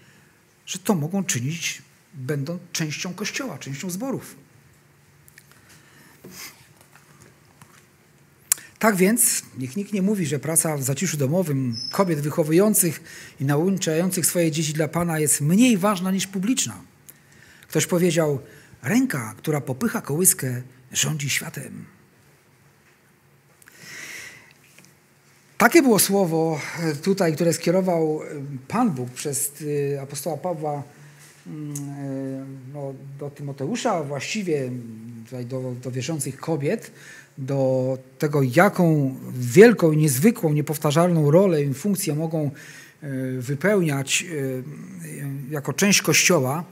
że 0.66 0.78
to 0.78 0.94
mogą 0.94 1.24
czynić, 1.24 1.82
będą 2.14 2.58
częścią 2.72 3.14
kościoła, 3.14 3.58
częścią 3.58 3.90
zborów. 3.90 4.36
Tak 8.78 8.96
więc 8.96 9.42
niech 9.58 9.76
nikt 9.76 9.92
nie 9.92 10.02
mówi, 10.02 10.26
że 10.26 10.38
praca 10.38 10.76
w 10.76 10.82
zaciszu 10.82 11.16
domowym 11.16 11.76
kobiet 11.90 12.20
wychowujących 12.20 13.02
i 13.40 13.44
nauczających 13.44 14.26
swoje 14.26 14.50
dzieci 14.50 14.72
dla 14.72 14.88
Pana 14.88 15.18
jest 15.18 15.40
mniej 15.40 15.78
ważna 15.78 16.10
niż 16.10 16.26
publiczna. 16.26 16.80
Ktoś 17.68 17.86
powiedział, 17.86 18.40
ręka, 18.82 19.34
która 19.36 19.60
popycha 19.60 20.00
kołyskę, 20.00 20.62
rządzi 20.92 21.30
światem. 21.30 21.93
Takie 25.58 25.82
było 25.82 25.98
słowo 25.98 26.60
tutaj, 27.02 27.34
które 27.34 27.52
skierował 27.52 28.20
Pan 28.68 28.90
Bóg 28.90 29.10
przez 29.10 29.60
y, 29.60 29.98
apostoła 30.02 30.36
Pawła 30.36 30.82
mm, 31.46 31.74
no, 32.74 32.94
do 33.18 33.30
Tymoteusza, 33.30 34.02
właściwie 34.02 34.70
tutaj 35.24 35.46
do, 35.46 35.74
do 35.82 35.90
wierzących 35.90 36.36
kobiet, 36.36 36.90
do 37.38 37.98
tego, 38.18 38.42
jaką 38.42 39.14
wielką, 39.32 39.92
niezwykłą, 39.92 40.52
niepowtarzalną 40.52 41.30
rolę 41.30 41.62
i 41.62 41.74
funkcję 41.74 42.14
mogą 42.14 42.50
e, 43.02 43.08
wypełniać 43.38 44.24
e, 44.24 45.52
jako 45.52 45.72
część 45.72 46.02
Kościoła 46.02 46.64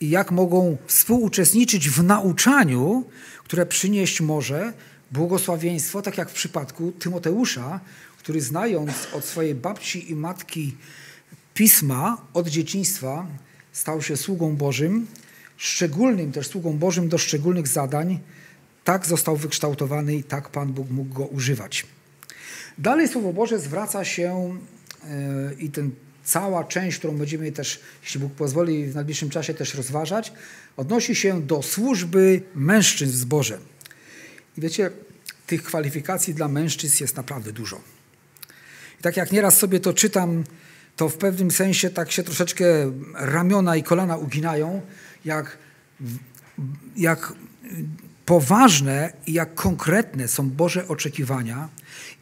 i 0.00 0.10
jak 0.10 0.30
mogą 0.30 0.76
współuczestniczyć 0.86 1.90
w 1.90 2.02
nauczaniu, 2.02 3.04
które 3.44 3.66
przynieść 3.66 4.20
może 4.20 4.72
błogosławieństwo, 5.12 6.02
tak 6.02 6.18
jak 6.18 6.30
w 6.30 6.34
przypadku 6.34 6.92
Tymoteusza, 6.92 7.80
który 8.24 8.40
znając 8.40 8.90
od 9.12 9.24
swojej 9.24 9.54
babci 9.54 10.10
i 10.10 10.14
matki 10.16 10.76
pisma 11.54 12.26
od 12.34 12.48
dzieciństwa, 12.48 13.26
stał 13.72 14.02
się 14.02 14.16
sługą 14.16 14.56
Bożym, 14.56 15.06
szczególnym 15.56 16.32
też 16.32 16.46
sługą 16.46 16.78
Bożym 16.78 17.08
do 17.08 17.18
szczególnych 17.18 17.68
zadań, 17.68 18.20
tak 18.84 19.06
został 19.06 19.36
wykształtowany 19.36 20.14
i 20.14 20.22
tak 20.22 20.48
Pan 20.48 20.72
Bóg 20.72 20.90
mógł 20.90 21.14
go 21.14 21.26
używać. 21.26 21.86
Dalej 22.78 23.08
Słowo 23.08 23.32
Boże 23.32 23.58
zwraca 23.58 24.04
się 24.04 24.58
e, 25.04 25.54
i 25.58 25.70
ten 25.70 25.90
cała 26.24 26.64
część, 26.64 26.98
którą 26.98 27.16
będziemy 27.16 27.52
też, 27.52 27.80
jeśli 28.02 28.20
Bóg 28.20 28.32
pozwoli, 28.32 28.86
w 28.86 28.94
najbliższym 28.94 29.30
czasie 29.30 29.54
też 29.54 29.74
rozważać, 29.74 30.32
odnosi 30.76 31.14
się 31.14 31.42
do 31.42 31.62
służby 31.62 32.42
mężczyzn 32.54 33.12
w 33.12 33.16
zborze. 33.16 33.58
I 34.58 34.60
wiecie, 34.60 34.90
tych 35.46 35.62
kwalifikacji 35.62 36.34
dla 36.34 36.48
mężczyzn 36.48 36.96
jest 37.00 37.16
naprawdę 37.16 37.52
dużo. 37.52 37.80
Tak 39.04 39.16
jak 39.16 39.32
nieraz 39.32 39.58
sobie 39.58 39.80
to 39.80 39.92
czytam, 39.92 40.44
to 40.96 41.08
w 41.08 41.16
pewnym 41.16 41.50
sensie 41.50 41.90
tak 41.90 42.12
się 42.12 42.22
troszeczkę 42.22 42.64
ramiona 43.14 43.76
i 43.76 43.82
kolana 43.82 44.16
uginają, 44.16 44.82
jak, 45.24 45.58
jak 46.96 47.32
poważne 48.26 49.12
i 49.26 49.32
jak 49.32 49.54
konkretne 49.54 50.28
są 50.28 50.50
Boże 50.50 50.88
oczekiwania. 50.88 51.68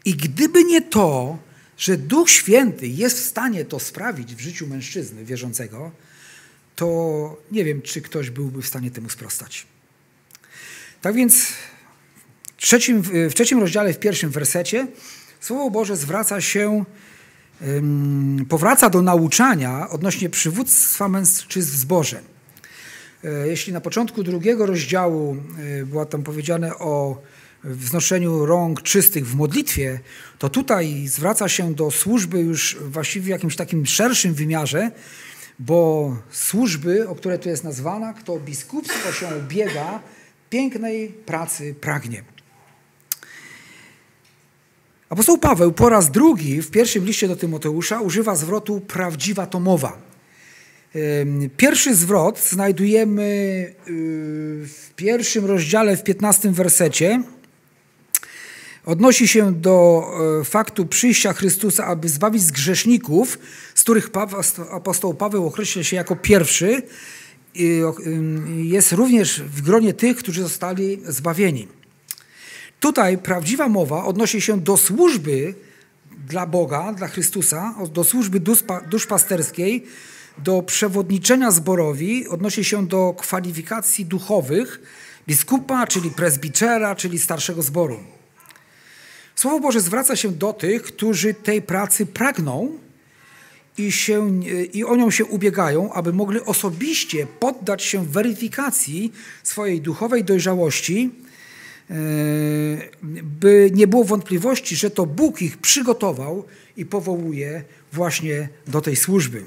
I 0.05 0.15
gdyby 0.15 0.63
nie 0.63 0.81
to, 0.81 1.37
że 1.77 1.97
Duch 1.97 2.29
Święty 2.29 2.87
jest 2.87 3.17
w 3.17 3.25
stanie 3.25 3.65
to 3.65 3.79
sprawić 3.79 4.35
w 4.35 4.39
życiu 4.39 4.67
mężczyzny 4.67 5.25
wierzącego, 5.25 5.91
to 6.75 7.41
nie 7.51 7.65
wiem, 7.65 7.81
czy 7.81 8.01
ktoś 8.01 8.29
byłby 8.29 8.61
w 8.61 8.67
stanie 8.67 8.91
temu 8.91 9.09
sprostać. 9.09 9.65
Tak 11.01 11.15
więc 11.15 11.45
w 12.57 12.61
trzecim, 12.61 13.01
w 13.01 13.33
trzecim 13.33 13.59
rozdziale, 13.59 13.93
w 13.93 13.99
pierwszym 13.99 14.29
wersecie, 14.29 14.87
Słowo 15.43 15.71
Boże 15.71 15.95
zwraca 15.95 16.41
się, 16.41 16.85
powraca 18.49 18.89
do 18.89 19.01
nauczania 19.01 19.89
odnośnie 19.89 20.29
przywództwa 20.29 21.09
mężczyzn 21.09 21.71
w 21.71 21.75
zborze. 21.75 22.21
E, 23.23 23.47
jeśli 23.47 23.73
na 23.73 23.81
początku 23.81 24.23
drugiego 24.23 24.65
rozdziału 24.65 25.37
e, 25.81 25.85
było 25.85 26.05
tam 26.05 26.23
powiedziane 26.23 26.75
o 26.75 27.21
wznoszeniu 27.63 28.45
rąk 28.45 28.81
czystych 28.81 29.27
w 29.27 29.35
modlitwie, 29.35 29.99
to 30.39 30.49
tutaj 30.49 31.07
zwraca 31.07 31.49
się 31.49 31.73
do 31.73 31.91
służby 31.91 32.39
już 32.39 32.77
właściwie 32.81 33.25
w 33.25 33.27
jakimś 33.27 33.55
takim 33.55 33.85
szerszym 33.85 34.33
wymiarze, 34.33 34.91
bo 35.59 36.15
służby, 36.31 37.09
o 37.09 37.15
które 37.15 37.39
tu 37.39 37.49
jest 37.49 37.63
nazwana, 37.63 38.13
kto 38.13 38.39
biskupstwo 38.39 39.11
się 39.11 39.27
ubiega, 39.35 39.99
pięknej 40.49 41.09
pracy 41.09 41.75
pragnie. 41.81 42.32
Apostoł 45.13 45.37
Paweł 45.37 45.71
po 45.71 45.89
raz 45.89 46.11
drugi 46.11 46.61
w 46.61 46.71
pierwszym 46.71 47.05
liście 47.05 47.27
do 47.27 47.35
Tymoteusza 47.35 48.01
używa 48.01 48.35
zwrotu 48.35 48.81
prawdziwa 48.81 49.45
to 49.45 49.59
mowa. 49.59 49.97
Pierwszy 51.57 51.95
zwrot 51.95 52.39
znajdujemy 52.39 53.23
y, 53.23 53.73
w 54.67 54.91
pierwszym 54.95 55.45
rozdziale, 55.45 55.97
w 55.97 56.03
15 56.03 56.51
wersecie. 56.51 57.23
Odnosi 58.85 59.27
się 59.27 59.53
do 59.53 60.03
e, 60.41 60.43
faktu 60.43 60.85
przyjścia 60.85 61.33
Chrystusa, 61.33 61.85
aby 61.85 62.09
zbawić 62.09 62.43
z 62.43 62.51
grzeszników, 62.51 63.39
z 63.75 63.81
których 63.81 64.09
apostoł 64.71 65.13
Paweł 65.13 65.47
określa 65.47 65.83
się 65.83 65.95
jako 65.95 66.15
pierwszy. 66.15 66.81
Jest 68.57 68.91
również 68.91 69.41
w 69.41 69.61
gronie 69.61 69.93
tych, 69.93 70.17
którzy 70.17 70.41
zostali 70.41 70.99
zbawieni. 71.07 71.67
Tutaj 72.83 73.17
prawdziwa 73.17 73.69
mowa 73.69 74.05
odnosi 74.05 74.41
się 74.41 74.61
do 74.61 74.77
służby 74.77 75.55
dla 76.27 76.45
Boga, 76.45 76.93
dla 76.93 77.07
Chrystusa, 77.07 77.75
do 77.93 78.03
służby 78.03 78.41
duszpasterskiej, 78.89 79.85
do 80.37 80.61
przewodniczenia 80.61 81.51
zborowi 81.51 82.27
odnosi 82.27 82.63
się 82.63 82.87
do 82.87 83.13
kwalifikacji 83.17 84.05
duchowych 84.05 84.81
biskupa, 85.27 85.87
czyli 85.87 86.11
prezbitera, 86.11 86.95
czyli 86.95 87.19
starszego 87.19 87.61
zboru. 87.61 87.99
Słowo 89.35 89.59
Boże 89.59 89.81
zwraca 89.81 90.15
się 90.15 90.31
do 90.31 90.53
tych, 90.53 90.83
którzy 90.83 91.33
tej 91.33 91.61
pracy 91.61 92.05
pragną 92.05 92.77
i, 93.77 93.91
się, 93.91 94.43
i 94.73 94.83
o 94.83 94.95
nią 94.95 95.11
się 95.11 95.25
ubiegają, 95.25 95.93
aby 95.93 96.13
mogli 96.13 96.41
osobiście 96.41 97.27
poddać 97.39 97.83
się 97.83 98.05
weryfikacji 98.05 99.13
swojej 99.43 99.81
duchowej 99.81 100.23
dojrzałości, 100.23 101.22
by 103.23 103.71
nie 103.73 103.87
było 103.87 104.03
wątpliwości, 104.03 104.75
że 104.75 104.89
to 104.91 105.05
Bóg 105.05 105.41
ich 105.41 105.57
przygotował 105.57 106.45
i 106.77 106.85
powołuje 106.85 107.63
właśnie 107.91 108.49
do 108.67 108.81
tej 108.81 108.95
służby. 108.95 109.43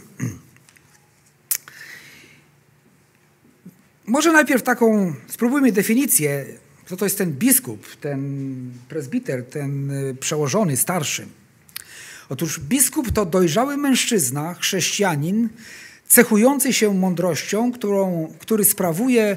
Może 4.06 4.32
najpierw 4.32 4.62
taką, 4.62 5.14
spróbujmy 5.28 5.72
definicję, 5.72 6.46
co 6.87 6.96
to 6.96 7.04
jest 7.04 7.18
ten 7.18 7.32
biskup, 7.32 7.96
ten 7.96 8.70
prezbiter, 8.88 9.44
ten 9.44 9.90
y, 9.90 10.14
przełożony, 10.14 10.76
starszy. 10.76 11.26
Otóż 12.28 12.61
biskup 12.61 13.12
to 13.12 13.26
dojrzały 13.26 13.76
mężczyzna, 13.76 14.54
chrześcijanin, 14.54 15.48
cechujący 16.09 16.72
się 16.72 16.94
mądrością, 16.94 17.72
którą, 17.72 18.32
który 18.38 18.64
sprawuje 18.64 19.37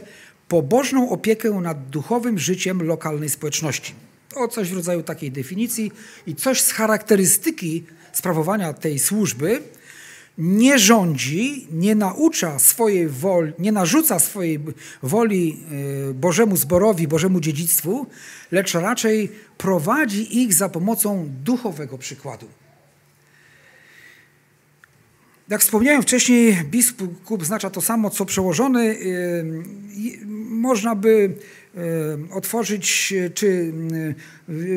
pobożną 0.49 1.09
opiekę 1.09 1.51
nad 1.51 1.89
duchowym 1.89 2.39
życiem 2.39 2.83
lokalnej 2.83 3.29
społeczności. 3.29 3.93
To 4.33 4.47
coś 4.47 4.69
w 4.69 4.75
rodzaju 4.75 5.03
takiej 5.03 5.31
definicji 5.31 5.91
i 6.27 6.35
coś 6.35 6.61
z 6.61 6.71
charakterystyki 6.71 7.83
sprawowania 8.13 8.73
tej 8.73 8.99
służby, 8.99 9.61
nie 10.37 10.79
rządzi, 10.79 11.67
nie 11.71 11.95
naucza 11.95 12.59
swojej 12.59 13.07
woli, 13.07 13.53
nie 13.59 13.71
narzuca 13.71 14.19
swojej 14.19 14.59
woli 15.03 15.63
e, 16.09 16.13
Bożemu 16.13 16.57
zborowi, 16.57 17.07
Bożemu 17.07 17.39
dziedzictwu, 17.39 18.07
lecz 18.51 18.73
raczej 18.73 19.31
prowadzi 19.57 20.41
ich 20.41 20.53
za 20.53 20.69
pomocą 20.69 21.29
duchowego 21.43 21.97
przykładu. 21.97 22.47
Jak 25.49 25.61
wspomniałem 25.61 26.01
wcześniej, 26.01 26.57
biskup 26.65 27.45
znacza 27.45 27.69
to 27.69 27.81
samo, 27.81 28.09
co 28.09 28.25
przełożony. 28.25 28.97
Można 30.49 30.95
by 30.95 31.33
otworzyć, 32.31 33.13
czy 33.33 33.73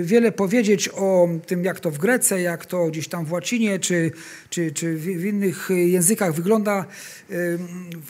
wiele 0.03 0.33
powiedzieć 0.33 0.89
o 0.89 1.29
tym, 1.47 1.65
jak 1.65 1.81
to 1.81 1.91
w 1.91 1.99
Grece, 1.99 2.43
jak 2.43 2.67
to 2.67 2.87
gdzieś 2.87 3.09
tam 3.09 3.25
w 3.25 3.33
łacinie, 3.33 3.79
czy, 3.79 4.11
czy, 4.51 4.73
czy 4.73 4.97
w 4.97 5.25
innych 5.25 5.69
językach 5.87 6.35
wygląda. 6.35 6.85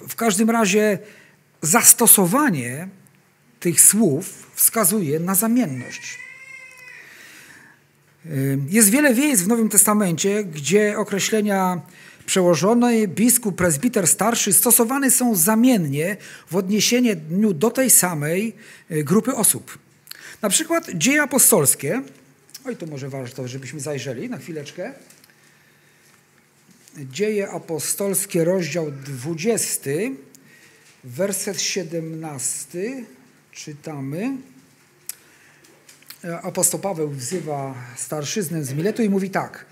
W 0.09 0.15
każdym 0.17 0.51
razie 0.51 0.99
zastosowanie 1.63 2.89
tych 3.61 3.81
słów 3.81 4.51
wskazuje 4.55 5.21
na 5.21 5.35
zamienność. 5.35 6.19
Jest 8.69 8.91
wiele 8.91 9.15
miejsc 9.15 9.43
w 9.43 9.49
Nowym 9.49 9.69
Testamencie, 9.69 10.45
gdzie 10.45 10.99
określenia 10.99 11.81
przełożony, 12.27 13.09
biskup, 13.09 13.57
presbiter, 13.57 14.09
starszy 14.09 14.53
stosowane 14.53 15.11
są 15.11 15.37
zamiennie 15.37 16.17
w 16.51 16.57
odniesieniu 16.57 17.53
do 17.53 17.71
tej 17.71 17.91
samej 17.91 18.57
e, 18.91 19.05
grupy 19.05 19.35
osób. 19.35 19.79
Na 20.43 20.49
przykład 20.49 20.91
dzieje 20.95 21.23
apostolskie, 21.23 22.03
oj 22.65 22.77
to 22.77 22.87
może 22.87 23.09
warto, 23.09 23.49
żebyśmy 23.49 23.81
zajrzeli 23.81 24.31
na 24.31 24.39
chwileczkę. 24.39 24.93
Dzieje 26.99 27.51
apostolskie, 27.51 28.45
rozdział 28.45 28.91
20, 28.91 29.91
werset 31.05 31.61
17, 31.61 33.05
czytamy. 33.53 34.37
Apostoł 36.43 36.81
Paweł 36.81 37.11
wzywa 37.11 37.75
starszyznę 37.97 38.65
z 38.65 38.73
Miletu 38.73 39.03
i 39.03 39.09
mówi 39.11 39.31
tak. 39.31 39.67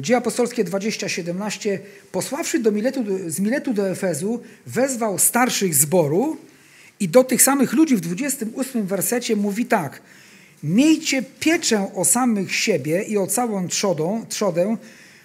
Dzieje 0.00 0.16
apostolskie 0.16 0.64
20:17 0.64 1.78
posławszy 2.12 2.58
do 2.58 2.72
Miletu, 2.72 3.04
z 3.26 3.40
Miletu 3.40 3.74
do 3.74 3.90
Efezu, 3.90 4.40
wezwał 4.66 5.18
starszych 5.18 5.74
zboru 5.74 6.36
i 7.00 7.08
do 7.08 7.24
tych 7.24 7.42
samych 7.42 7.72
ludzi 7.72 7.96
w 7.96 8.00
28 8.00 8.86
wersecie 8.86 9.36
mówi 9.36 9.66
tak. 9.66 10.02
Miejcie 10.62 11.22
pieczę 11.22 11.90
o 11.94 12.04
samych 12.04 12.54
siebie 12.54 13.02
i 13.02 13.18
o 13.18 13.26
całą 13.26 13.68
trzodą, 13.68 14.26
trzodę, 14.28 14.76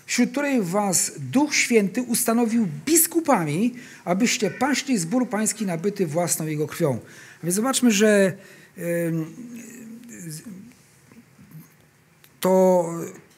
wśród 0.06 0.32
której 0.32 0.62
was 0.62 1.12
Duch 1.18 1.56
Święty 1.56 2.02
ustanowił 2.02 2.68
biskupami, 2.86 3.74
abyście 4.06 4.52
paśli 4.52 4.98
zbór 4.98 5.30
pański 5.30 5.66
nabyty 5.66 6.08
własną 6.08 6.46
jego 6.46 6.68
krwią. 6.68 7.00
A 7.44 7.46
więc 7.46 7.56
zobaczmy, 7.56 7.92
że 7.92 8.34
to, 12.40 12.86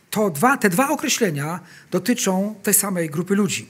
to 0.09 0.29
dwa, 0.29 0.57
te 0.57 0.69
dwa 0.69 0.89
określenia 0.89 1.59
dotyczą 1.91 2.55
tej 2.63 2.73
samej 2.73 3.09
grupy 3.09 3.35
ludzi. 3.35 3.69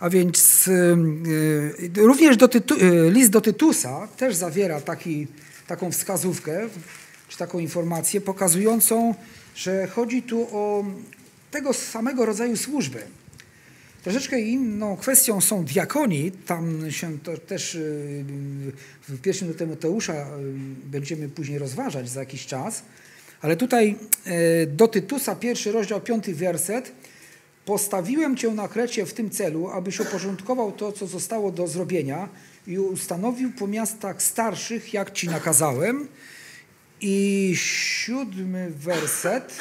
A 0.00 0.10
więc 0.10 0.66
yy, 0.66 2.04
również 2.04 2.36
do 2.36 2.48
tytu, 2.48 2.76
yy, 2.76 3.10
list 3.10 3.30
do 3.30 3.40
Tytusa 3.40 4.08
też 4.16 4.36
zawiera 4.36 4.80
taki, 4.80 5.26
taką 5.66 5.92
wskazówkę, 5.92 6.68
czy 7.28 7.38
taką 7.38 7.58
informację 7.58 8.20
pokazującą, 8.20 9.14
że 9.56 9.86
chodzi 9.86 10.22
tu 10.22 10.48
o 10.52 10.84
tego 11.50 11.72
samego 11.72 12.26
rodzaju 12.26 12.56
służby. 12.56 13.02
Troszeczkę 14.02 14.40
inną 14.40 14.96
kwestią 14.96 15.40
są 15.40 15.64
diakoni. 15.64 16.32
Tam 16.32 16.90
się 16.90 17.18
to 17.18 17.36
też 17.36 17.78
w 19.08 19.20
pierwszym 19.22 19.48
do 19.48 19.54
Tymoteusza 19.54 20.26
będziemy 20.84 21.28
później 21.28 21.58
rozważać 21.58 22.08
za 22.08 22.20
jakiś 22.20 22.46
czas. 22.46 22.82
Ale 23.44 23.56
tutaj 23.56 23.96
do 24.66 24.88
Tytusa, 24.88 25.36
pierwszy 25.36 25.72
rozdział, 25.72 26.00
piąty 26.00 26.34
werset. 26.34 26.92
Postawiłem 27.64 28.36
Cię 28.36 28.50
na 28.50 28.68
Krecie 28.68 29.06
w 29.06 29.14
tym 29.14 29.30
celu, 29.30 29.68
abyś 29.68 30.00
uporządkował 30.00 30.72
to, 30.72 30.92
co 30.92 31.06
zostało 31.06 31.52
do 31.52 31.66
zrobienia 31.68 32.28
i 32.66 32.78
ustanowił 32.78 33.52
po 33.52 33.66
miastach 33.66 34.22
starszych, 34.22 34.94
jak 34.94 35.12
Ci 35.12 35.28
nakazałem. 35.28 36.08
I 37.00 37.52
siódmy 37.56 38.70
werset. 38.70 39.56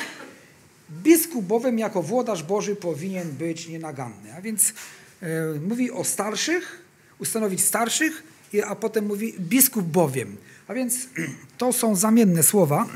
Biskup 1.04 1.46
bowiem 1.46 1.80
jako 1.80 2.04
włodarz 2.04 2.44
Boży 2.44 2.76
powinien 2.76 3.32
być 3.32 3.68
nienaganny. 3.68 4.34
A 4.34 4.42
więc 4.42 4.74
e, 5.22 5.26
mówi 5.68 5.92
o 5.92 6.04
starszych, 6.04 6.82
ustanowić 7.20 7.62
starszych, 7.62 8.24
a 8.68 8.76
potem 8.76 9.06
mówi 9.06 9.34
biskup 9.40 9.86
bowiem. 9.86 10.38
A 10.68 10.74
więc 10.74 11.08
to 11.58 11.74
są 11.74 11.96
zamienne 11.96 12.44
słowa 12.44 12.86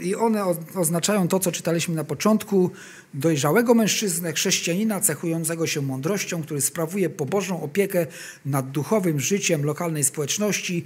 i 0.00 0.14
one 0.14 0.44
oznaczają 0.74 1.28
to, 1.28 1.40
co 1.40 1.52
czytaliśmy 1.52 1.94
na 1.94 2.04
początku, 2.04 2.70
dojrzałego 3.14 3.74
mężczyznę, 3.74 4.32
chrześcijanina 4.32 5.00
cechującego 5.00 5.66
się 5.66 5.82
mądrością, 5.82 6.42
który 6.42 6.60
sprawuje 6.60 7.10
pobożną 7.10 7.62
opiekę 7.62 8.06
nad 8.46 8.70
duchowym 8.70 9.20
życiem 9.20 9.64
lokalnej 9.64 10.04
społeczności 10.04 10.84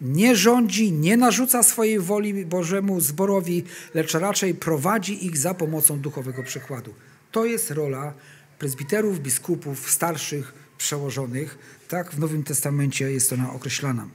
nie 0.00 0.36
rządzi, 0.36 0.92
nie 0.92 1.16
narzuca 1.16 1.62
swojej 1.62 2.00
woli 2.00 2.46
Bożemu 2.46 3.00
zborowi, 3.00 3.64
lecz 3.94 4.14
raczej 4.14 4.54
prowadzi 4.54 5.26
ich 5.26 5.38
za 5.38 5.54
pomocą 5.54 6.00
duchowego 6.00 6.42
przykładu. 6.42 6.94
To 7.32 7.44
jest 7.44 7.70
rola 7.70 8.14
prezbiterów, 8.58 9.20
biskupów, 9.20 9.90
starszych, 9.90 10.54
przełożonych. 10.78 11.58
Tak 11.88 12.12
w 12.12 12.18
Nowym 12.18 12.42
Testamencie 12.42 13.10
jest 13.10 13.32
ona 13.32 13.52
określana. 13.52 14.08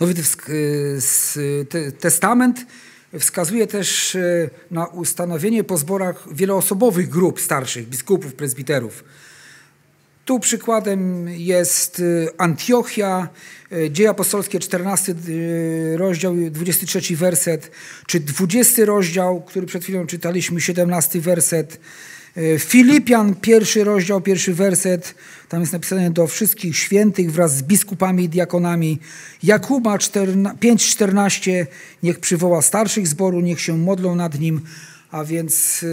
Nowy 0.00 0.14
Testament 2.00 2.66
wskazuje 3.18 3.66
też 3.66 4.14
e, 4.14 4.50
na 4.70 4.86
ustanowienie 4.86 5.64
po 5.64 5.76
zborach 5.76 6.34
wieloosobowych 6.34 7.08
grup 7.08 7.40
starszych, 7.40 7.88
biskupów, 7.88 8.34
prezbiterów. 8.34 9.04
Tu 10.24 10.40
przykładem 10.40 11.28
jest 11.28 12.00
y, 12.00 12.28
Antiochia, 12.38 13.28
y, 13.72 13.90
Dzieje 13.90 14.10
Apostolskie, 14.10 14.60
14 14.60 15.14
y, 15.28 15.94
rozdział, 15.96 16.34
23 16.50 17.16
werset, 17.16 17.70
czy 18.06 18.20
20 18.20 18.84
rozdział, 18.84 19.42
który 19.42 19.66
przed 19.66 19.82
chwilą 19.82 20.06
czytaliśmy, 20.06 20.60
17 20.60 21.20
werset. 21.20 21.80
Filipian, 22.58 23.34
pierwszy 23.34 23.84
rozdział, 23.84 24.20
pierwszy 24.20 24.54
werset, 24.54 25.14
tam 25.48 25.60
jest 25.60 25.72
napisane 25.72 26.10
do 26.10 26.26
wszystkich 26.26 26.76
świętych 26.76 27.32
wraz 27.32 27.56
z 27.56 27.62
biskupami 27.62 28.24
i 28.24 28.28
diakonami. 28.28 28.98
Jakuba 29.42 29.96
5,14, 29.96 31.66
niech 32.02 32.20
przywoła 32.20 32.62
starszych 32.62 33.08
zboru, 33.08 33.40
niech 33.40 33.60
się 33.60 33.78
modlą 33.78 34.14
nad 34.14 34.40
nim, 34.40 34.60
a 35.10 35.24
więc 35.24 35.84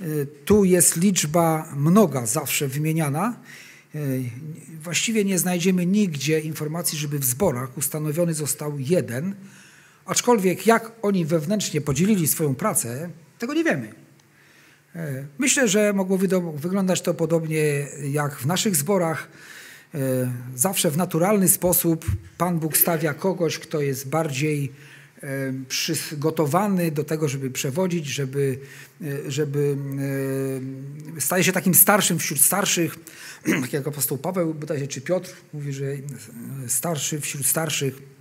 Y, 0.00 0.26
tu 0.44 0.64
jest 0.64 0.96
liczba 0.96 1.72
mnoga 1.76 2.26
zawsze 2.26 2.68
wymieniana. 2.68 3.36
Właściwie 4.82 5.24
nie 5.24 5.38
znajdziemy 5.38 5.86
nigdzie 5.86 6.40
informacji, 6.40 6.98
żeby 6.98 7.18
w 7.18 7.24
zborach 7.24 7.78
ustanowiony 7.78 8.34
został 8.34 8.78
jeden, 8.78 9.34
aczkolwiek 10.06 10.66
jak 10.66 10.92
oni 11.02 11.24
wewnętrznie 11.24 11.80
podzielili 11.80 12.28
swoją 12.28 12.54
pracę, 12.54 13.10
tego 13.38 13.54
nie 13.54 13.64
wiemy. 13.64 14.03
Y, 14.96 15.26
myślę, 15.38 15.68
że 15.68 15.92
mogłoby 15.92 16.28
wyglądać 16.56 17.00
to 17.00 17.14
podobnie 17.14 17.86
jak 18.10 18.36
w 18.36 18.46
naszych 18.46 18.76
zborach. 18.76 19.28
Zawsze 20.54 20.90
w 20.90 20.96
naturalny 20.96 21.48
sposób 21.48 22.06
Pan 22.38 22.58
Bóg 22.58 22.76
stawia 22.76 23.14
kogoś, 23.14 23.58
kto 23.58 23.80
jest 23.80 24.08
bardziej 24.08 24.72
przygotowany 25.68 26.90
do 26.90 27.04
tego, 27.04 27.28
żeby 27.28 27.50
przewodzić, 27.50 28.06
żeby, 28.06 28.58
e, 29.02 29.30
żeby 29.30 29.76
e, 31.16 31.20
staje 31.20 31.44
się 31.44 31.52
takim 31.52 31.74
starszym 31.74 32.18
wśród 32.18 32.40
starszych, 32.40 32.96
tak 33.62 33.72
jak 33.72 33.88
apostoł 33.88 34.18
Paweł 34.18 34.54
bodajże, 34.54 34.86
czy 34.86 35.00
Piotr 35.00 35.30
mówi, 35.52 35.72
że 35.72 35.86
starszy 36.68 37.20
wśród 37.20 37.46
starszych. 37.46 38.13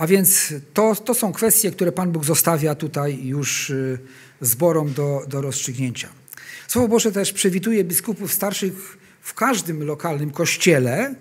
A 0.00 0.06
więc 0.06 0.54
to, 0.74 0.94
to 0.94 1.14
są 1.14 1.32
kwestie, 1.32 1.70
które 1.70 1.92
Pan 1.92 2.12
Bóg 2.12 2.24
zostawia 2.24 2.74
tutaj 2.74 3.26
już 3.26 3.70
e, 3.70 3.98
zborom 4.40 4.92
do, 4.92 5.22
do 5.28 5.40
rozstrzygnięcia. 5.40 6.08
Słowo 6.68 6.88
Boże 6.88 7.12
też 7.12 7.32
przewiduje 7.32 7.84
biskupów 7.84 8.32
starszych 8.32 8.98
w 9.20 9.34
każdym 9.34 9.82
lokalnym 9.82 10.30
kościele, 10.30 11.14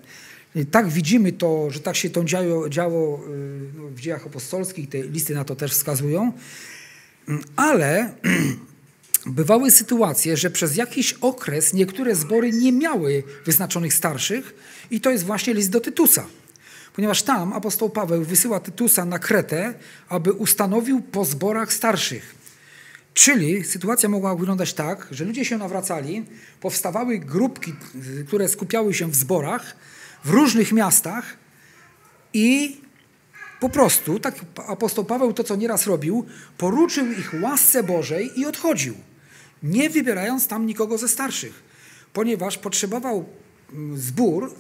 tak 0.71 0.89
widzimy 0.89 1.31
to, 1.31 1.71
że 1.71 1.79
tak 1.79 1.95
się 1.95 2.09
to 2.09 2.23
działo, 2.23 2.69
działo 2.69 3.17
y, 3.17 3.91
w 3.91 3.99
dziejach 3.99 4.25
apostolskich, 4.25 4.89
te 4.89 5.03
listy 5.03 5.35
na 5.35 5.43
to 5.43 5.55
też 5.55 5.71
wskazują, 5.71 6.31
ale 7.55 8.13
bywały 9.25 9.71
sytuacje, 9.71 10.37
że 10.37 10.49
przez 10.49 10.75
jakiś 10.75 11.13
okres 11.13 11.73
niektóre 11.73 12.15
zbory 12.15 12.51
nie 12.51 12.71
miały 12.71 13.23
wyznaczonych 13.45 13.93
starszych 13.93 14.55
i 14.91 15.01
to 15.01 15.09
jest 15.09 15.23
właśnie 15.23 15.53
list 15.53 15.69
do 15.69 15.79
Tytusa. 15.79 16.25
Ponieważ 16.95 17.23
tam 17.23 17.54
apostoł 17.54 17.89
Paweł 17.89 18.23
wysyła 18.23 18.60
Tytusa 18.60 19.06
na 19.06 19.19
Kretę, 19.19 19.73
aby 20.10 20.34
ustanowił 20.34 21.02
po 21.02 21.25
zborach 21.25 21.73
starszych. 21.73 22.36
Czyli 23.13 23.63
sytuacja 23.63 24.09
mogła 24.09 24.36
wyglądać 24.36 24.74
tak, 24.74 25.07
że 25.11 25.26
ludzie 25.26 25.45
się 25.45 25.57
nawracali, 25.57 26.26
powstawały 26.61 27.20
grupki, 27.20 27.74
które 28.28 28.47
skupiały 28.47 28.93
się 28.93 29.11
w 29.11 29.16
zborach, 29.16 29.76
w 30.24 30.30
różnych 30.30 30.72
miastach 30.72 31.38
i 32.34 32.78
po 33.59 33.70
prostu, 33.70 34.20
tak 34.20 34.36
apostoł 34.68 35.05
Paweł 35.05 35.34
to, 35.34 35.43
co 35.43 35.55
nieraz 35.55 35.88
robił, 35.88 36.26
poruczył 36.57 37.11
ich 37.11 37.34
łasce 37.41 37.84
Bożej 37.84 38.39
i 38.39 38.45
odchodził, 38.45 38.95
nie 39.63 39.89
wybierając 39.89 40.47
tam 40.47 40.66
nikogo 40.66 40.97
ze 40.97 41.07
starszych, 41.07 41.63
ponieważ 42.13 42.57
potrzebował 42.57 43.26
mm, 43.74 43.97
zbór 43.97 44.53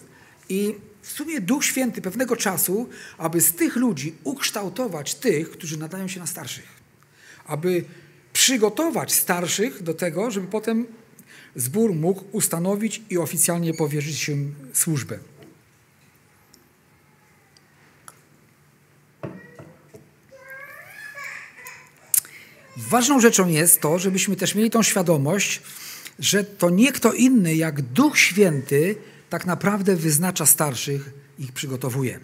i 0.49 0.75
w 1.09 1.11
sumie 1.11 1.41
Duch 1.41 1.65
Święty 1.65 2.01
pewnego 2.01 2.35
czasu, 2.35 2.89
aby 3.17 3.41
z 3.41 3.53
tych 3.53 3.75
ludzi 3.75 4.15
ukształtować 4.23 5.15
tych, 5.15 5.51
którzy 5.51 5.77
nadają 5.77 6.07
się 6.07 6.19
na 6.19 6.27
starszych. 6.27 6.67
Aby 7.45 7.85
przygotować 8.33 9.13
starszych 9.13 9.83
do 9.83 9.93
tego, 9.93 10.31
żeby 10.31 10.47
potem 10.47 10.87
zbór 11.55 11.95
mógł 11.95 12.23
ustanowić 12.31 13.01
i 13.09 13.17
oficjalnie 13.17 13.73
powierzyć 13.73 14.17
się 14.17 14.37
służbę. 14.73 15.19
Ważną 22.77 23.19
rzeczą 23.19 23.47
jest 23.47 23.81
to, 23.81 23.99
żebyśmy 23.99 24.35
też 24.35 24.55
mieli 24.55 24.69
tą 24.69 24.83
świadomość, 24.83 25.61
że 26.19 26.43
to 26.43 26.69
nie 26.69 26.91
kto 26.91 27.13
inny 27.13 27.55
jak 27.55 27.81
Duch 27.81 28.17
Święty 28.17 28.95
tak 29.29 29.45
naprawdę 29.45 29.95
wyznacza 29.95 30.45
starszych 30.45 31.09
ich 31.39 31.51
przygotowuje. 31.51 32.19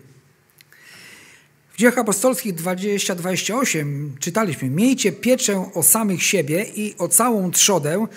W 1.74 1.78
dziejach 1.78 1.98
apostolskich 1.98 2.56
20-28 2.56 4.10
czytaliśmy: 4.20 4.70
Miejcie 4.70 5.12
pieczę 5.12 5.72
o 5.74 5.84
samych 5.84 6.24
siebie 6.24 6.66
i 6.76 6.96
o 6.98 7.08
całą 7.08 7.52
trzodę, 7.52 8.08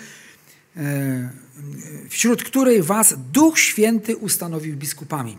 e, 0.77 1.29
wśród 2.09 2.43
której 2.43 2.83
was 2.83 3.15
Duch 3.31 3.59
Święty 3.59 4.17
ustanowił 4.17 4.75
biskupami. 4.75 5.37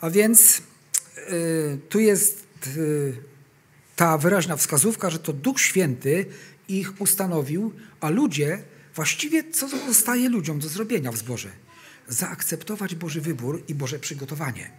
A 0.00 0.10
więc 0.10 0.62
e, 1.16 1.22
tu 1.88 2.00
jest 2.00 2.46
e, 2.66 2.70
ta 3.96 4.18
wyraźna 4.18 4.56
wskazówka, 4.56 5.10
że 5.10 5.18
to 5.18 5.32
Duch 5.32 5.60
Święty 5.60 6.26
ich 6.68 7.00
ustanowił, 7.00 7.72
a 8.00 8.10
ludzie, 8.10 8.62
właściwie 8.94 9.50
co 9.50 9.68
zostaje 9.68 10.28
ludziom 10.28 10.58
do 10.58 10.68
zrobienia 10.68 11.12
w 11.12 11.16
zborze? 11.16 11.48
Zaakceptować 12.08 12.94
Boży 12.94 13.20
wybór 13.20 13.62
i 13.68 13.74
Boże 13.74 13.98
przygotowanie. 13.98 14.70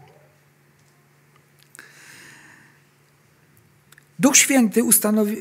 Duch 4.19 4.37
Święty, 4.37 4.83
ustanowi, 4.83 5.37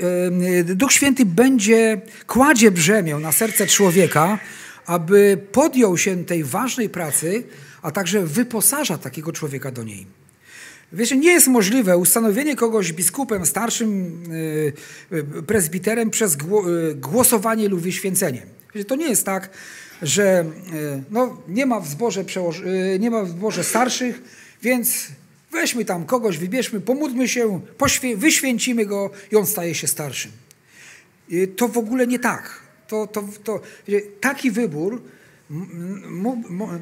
e, 0.61 0.65
Duch 0.65 0.93
Święty 0.93 1.25
będzie, 1.25 2.01
kładzie 2.27 2.71
brzemię 2.71 3.17
na 3.17 3.33
serce 3.33 3.67
człowieka, 3.67 4.39
aby 4.87 5.39
podjął 5.53 5.99
się 5.99 6.25
tej 6.25 6.45
ważnej 6.45 6.89
pracy, 6.89 7.45
a 7.83 7.91
także 7.91 8.27
wyposaża 8.27 8.99
takiego 8.99 9.33
człowieka 9.33 9.71
do 9.71 9.85
niej. 9.85 10.07
Wiecie, 10.93 11.17
nie 11.17 11.33
jest 11.33 11.47
możliwe 11.47 11.97
ustanowienie 11.97 12.57
kogoś 12.57 12.93
biskupem, 12.93 13.47
starszym 13.47 14.23
e, 15.11 15.43
prezbiterem 15.43 16.11
przez 16.11 16.35
e, 16.35 16.39
głosowanie 16.95 17.69
lub 17.69 17.81
wyświęcenie. 17.81 18.47
Wiecie, 18.75 18.85
to 18.85 18.97
nie 18.97 19.09
jest 19.09 19.27
tak, 19.27 19.51
że 20.03 20.45
no, 21.11 21.39
nie, 21.49 21.67
ma 21.67 21.81
w 21.81 21.89
zborze 21.89 22.25
nie 22.99 23.11
ma 23.11 23.23
w 23.23 23.29
zborze 23.29 23.65
starszych, 23.65 24.23
więc 24.63 25.09
Weźmy 25.53 25.85
tam 25.85 26.05
kogoś, 26.05 26.39
wybierzmy, 26.39 26.81
pomódlmy 26.81 27.29
się, 27.29 27.61
wyświęcimy 28.17 28.87
go 28.87 29.11
i 29.33 29.37
on 29.37 29.47
staje 29.47 29.75
się 29.75 29.87
starszym. 29.87 30.33
To 31.57 31.69
w 31.69 31.79
ogóle 31.79 32.07
nie 32.07 32.19
tak. 32.19 32.61
To, 32.89 33.07
to, 33.07 33.29
to, 33.45 33.61
taki 34.21 34.51
wybór 34.51 35.03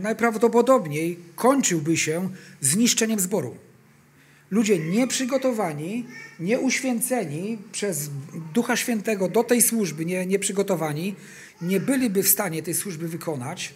najprawdopodobniej 0.03 1.19
kończyłby 1.37 1.97
się 1.97 2.29
zniszczeniem 2.61 3.21
zboru. 3.21 3.57
Ludzie 4.51 4.79
nieprzygotowani, 4.79 6.07
nieuświęceni 6.41 7.59
przez 7.73 8.11
Ducha 8.55 8.77
Świętego 8.77 9.29
do 9.29 9.45
tej 9.45 9.63
służby, 9.63 10.07
nie, 10.07 10.27
nieprzygotowani, 10.27 11.15
nie 11.63 11.81
byliby 11.81 12.23
w 12.23 12.29
stanie 12.29 12.63
tej 12.63 12.75
służby 12.75 13.09
wykonać. 13.09 13.75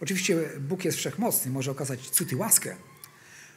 Oczywiście 0.00 0.36
Bóg 0.60 0.84
jest 0.84 0.98
wszechmocny, 0.98 1.50
może 1.50 1.70
okazać 1.70 2.10
cud 2.10 2.32
i 2.32 2.36
łaskę, 2.36 2.76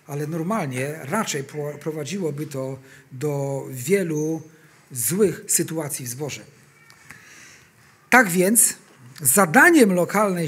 ale 0.08 0.28
normalnie 0.28 1.00
raczej 1.02 1.44
prowadziłoby 1.80 2.46
to 2.46 2.80
do 3.12 3.66
wielu 3.72 4.42
złych 4.92 5.44
sytuacji 5.48 6.06
w 6.06 6.10
zborze. 6.10 6.42
Tak 8.10 8.30
więc 8.30 8.74
zadaniem 9.22 9.94
lokalnej 9.94 10.48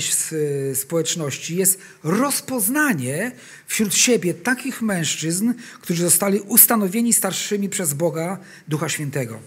społeczności 0.74 1.56
jest 1.56 1.80
rozpoznanie 2.04 3.32
wśród 3.68 3.96
siebie 3.96 4.34
takich 4.34 4.82
mężczyzn, 4.82 5.54
którzy 5.82 6.04
zostali 6.04 6.40
ustanowieni 6.40 7.14
starszymi 7.14 7.70
przez 7.70 7.94
Boga 7.94 8.38
Ducha 8.68 8.90
Świętego. 8.90 9.40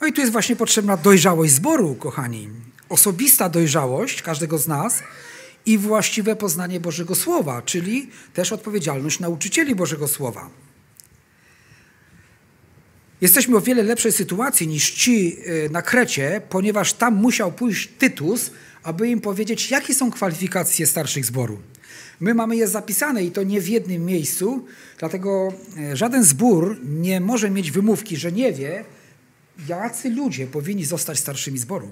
No 0.00 0.06
i 0.06 0.12
tu 0.12 0.20
jest 0.20 0.32
właśnie 0.32 0.56
potrzebna 0.56 0.96
dojrzałość 0.96 1.52
zboru, 1.52 1.94
kochani. 1.94 2.50
Osobista 2.88 3.48
dojrzałość 3.48 4.22
każdego 4.22 4.58
z 4.58 4.68
nas, 4.68 5.02
i 5.66 5.78
właściwe 5.78 6.36
poznanie 6.36 6.80
Bożego 6.80 7.14
Słowa, 7.14 7.62
czyli 7.62 8.10
też 8.34 8.52
odpowiedzialność 8.52 9.20
nauczycieli 9.20 9.74
Bożego 9.74 10.08
Słowa. 10.08 10.50
Jesteśmy 13.20 13.56
o 13.56 13.60
wiele 13.60 13.82
lepszej 13.82 14.12
sytuacji 14.12 14.68
niż 14.68 14.90
ci 14.90 15.36
y, 15.46 15.70
na 15.70 15.82
Krecie, 15.82 16.40
ponieważ 16.48 16.92
tam 16.92 17.14
musiał 17.14 17.52
pójść 17.52 17.88
Tytus, 17.98 18.50
aby 18.82 19.08
im 19.08 19.20
powiedzieć, 19.20 19.70
jakie 19.70 19.94
są 19.94 20.10
kwalifikacje 20.10 20.86
starszych 20.86 21.24
zboru. 21.24 21.58
My 22.20 22.34
mamy 22.34 22.56
je 22.56 22.68
zapisane 22.68 23.24
i 23.24 23.30
to 23.30 23.42
nie 23.42 23.60
w 23.60 23.68
jednym 23.68 24.04
miejscu, 24.04 24.66
dlatego 24.98 25.52
y, 25.92 25.96
żaden 25.96 26.24
zbór 26.24 26.78
nie 26.84 27.20
może 27.20 27.50
mieć 27.50 27.70
wymówki, 27.70 28.16
że 28.16 28.32
nie 28.32 28.52
wie, 28.52 28.84
jacy 29.68 30.10
ludzie 30.10 30.46
powinni 30.46 30.84
zostać 30.84 31.18
starszymi 31.18 31.58
zboru. 31.58 31.90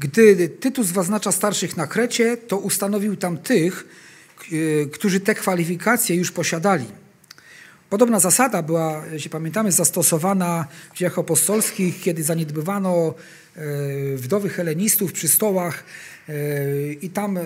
Gdy 0.00 0.48
Tytus 0.48 0.86
zaznacza 0.86 1.32
starszych 1.32 1.76
na 1.76 1.86
Krecie, 1.86 2.36
to 2.36 2.58
ustanowił 2.58 3.16
tam 3.16 3.38
tych, 3.38 3.86
e, 4.04 4.07
którzy 4.92 5.20
te 5.20 5.34
kwalifikacje 5.34 6.16
już 6.16 6.32
posiadali. 6.32 6.84
Podobna 7.90 8.20
zasada 8.20 8.62
była, 8.62 9.04
jeśli 9.12 9.30
pamiętamy, 9.30 9.72
zastosowana 9.72 10.66
w 10.94 10.96
dziejach 10.96 11.18
apostolskich, 11.18 12.00
kiedy 12.00 12.22
zaniedbywano 12.22 13.14
e, 13.56 14.16
wdowy 14.16 14.48
helenistów 14.48 15.12
przy 15.12 15.28
stołach 15.28 15.84
e, 16.28 16.32
i 16.92 17.10
tam 17.10 17.38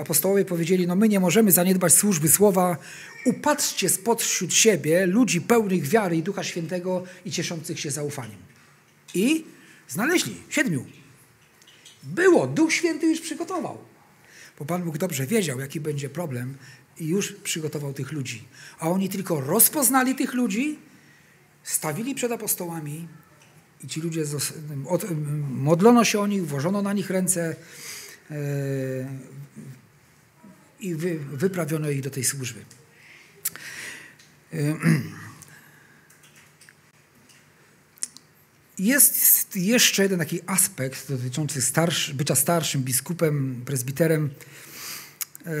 apostołowie 0.00 0.44
powiedzieli, 0.44 0.86
no 0.86 0.96
my 0.96 1.08
nie 1.08 1.20
możemy 1.20 1.52
zaniedbać 1.52 1.94
służby 1.94 2.28
słowa, 2.28 2.76
upatrzcie 3.26 3.88
spośród 3.88 4.54
siebie 4.54 5.06
ludzi 5.06 5.40
pełnych 5.40 5.88
wiary 5.88 6.16
i 6.16 6.22
Ducha 6.22 6.44
Świętego 6.44 7.04
i 7.24 7.30
cieszących 7.30 7.80
się 7.80 7.90
zaufaniem. 7.90 8.38
I 9.14 9.44
znaleźli 9.88 10.36
siedmiu 10.48 10.84
było, 12.02 12.46
Duch 12.46 12.72
Święty 12.72 13.06
już 13.06 13.20
przygotował. 13.20 13.78
Bo 14.58 14.64
Pan 14.64 14.82
Bóg 14.82 14.98
dobrze 14.98 15.26
wiedział, 15.26 15.60
jaki 15.60 15.80
będzie 15.80 16.08
problem 16.08 16.56
i 16.98 17.06
już 17.06 17.32
przygotował 17.32 17.92
tych 17.92 18.12
ludzi. 18.12 18.44
A 18.78 18.88
oni 18.88 19.08
tylko 19.08 19.40
rozpoznali 19.40 20.14
tych 20.14 20.34
ludzi, 20.34 20.78
stawili 21.62 22.14
przed 22.14 22.32
apostołami 22.32 23.08
i 23.84 23.88
ci 23.88 24.00
ludzie, 24.00 24.24
modlono 25.50 26.04
się 26.04 26.20
o 26.20 26.26
nich, 26.26 26.46
włożono 26.46 26.82
na 26.82 26.92
nich 26.92 27.10
ręce 27.10 27.56
e, 28.30 28.36
i 30.80 30.94
wyprawiono 31.32 31.90
ich 31.90 32.00
do 32.00 32.10
tej 32.10 32.24
służby. 32.24 32.60
E, 34.52 34.56
Jest 38.78 39.56
jeszcze 39.56 40.02
jeden 40.02 40.18
taki 40.18 40.40
aspekt 40.46 41.08
dotyczący 41.08 41.62
starszy, 41.62 42.14
bycia 42.14 42.34
starszym 42.34 42.82
biskupem, 42.82 43.62
prezbiterem. 43.66 44.30
E, 45.46 45.52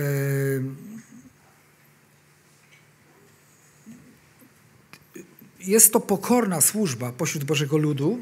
jest 5.60 5.92
to 5.92 6.00
pokorna 6.00 6.60
służba 6.60 7.12
pośród 7.12 7.44
Bożego 7.44 7.76
Ludu. 7.76 8.18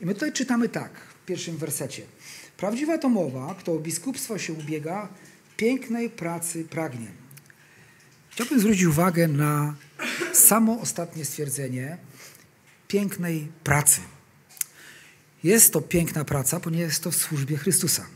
I 0.00 0.06
my 0.06 0.14
tutaj 0.14 0.32
czytamy 0.32 0.68
tak 0.68 0.92
w 1.00 1.26
pierwszym 1.26 1.56
wersecie. 1.56 2.02
Prawdziwa 2.56 2.98
to 2.98 3.08
mowa, 3.08 3.54
kto 3.54 3.72
o 3.72 3.78
biskupstwo 3.78 4.38
się 4.38 4.52
ubiega, 4.52 5.08
pięknej 5.56 6.10
pracy 6.10 6.64
pragnie. 6.64 7.08
Chciałbym 8.30 8.60
zwrócić 8.60 8.84
uwagę 8.84 9.28
na 9.28 9.74
samo 10.32 10.80
ostatnie 10.80 11.24
stwierdzenie, 11.24 11.98
pięknej 12.94 13.48
pracy. 13.64 14.00
Jest 15.44 15.72
to 15.72 15.80
piękna 15.80 16.24
praca, 16.24 16.60
ponieważ 16.60 16.88
jest 16.88 17.02
to 17.02 17.10
w 17.10 17.16
służbie 17.16 17.56
Chrystusa. 17.56 18.06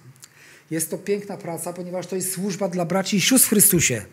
Jest 0.70 0.90
to 0.90 0.98
piękna 0.98 1.36
praca, 1.36 1.72
ponieważ 1.72 2.06
to 2.06 2.16
jest 2.16 2.32
służba 2.32 2.68
dla 2.68 2.84
braci 2.84 3.16
i 3.16 3.20
sióstr 3.20 3.46
w 3.46 3.50
Chrystusie. 3.50 4.04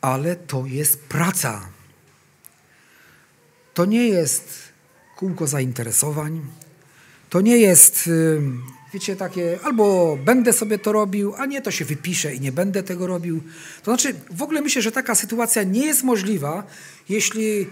Ale 0.00 0.36
to 0.36 0.66
jest 0.66 0.98
praca. 0.98 1.68
To 3.74 3.84
nie 3.84 4.08
jest 4.08 4.58
kółko 5.16 5.46
zainteresowań. 5.46 6.46
To 7.30 7.40
nie 7.40 7.56
jest, 7.56 8.10
wiecie, 8.96 9.16
takie 9.16 9.58
albo 9.62 10.18
będę 10.24 10.52
sobie 10.52 10.78
to 10.78 10.92
robił, 10.92 11.34
a 11.36 11.46
nie 11.46 11.62
to 11.62 11.70
się 11.70 11.84
wypiszę 11.84 12.34
i 12.34 12.40
nie 12.40 12.52
będę 12.52 12.82
tego 12.82 13.06
robił. 13.06 13.40
To 13.82 13.90
znaczy, 13.90 14.14
w 14.30 14.42
ogóle 14.42 14.60
myślę, 14.60 14.82
że 14.82 14.92
taka 14.92 15.14
sytuacja 15.14 15.62
nie 15.62 15.86
jest 15.86 16.02
możliwa, 16.02 16.66
jeśli 17.08 17.66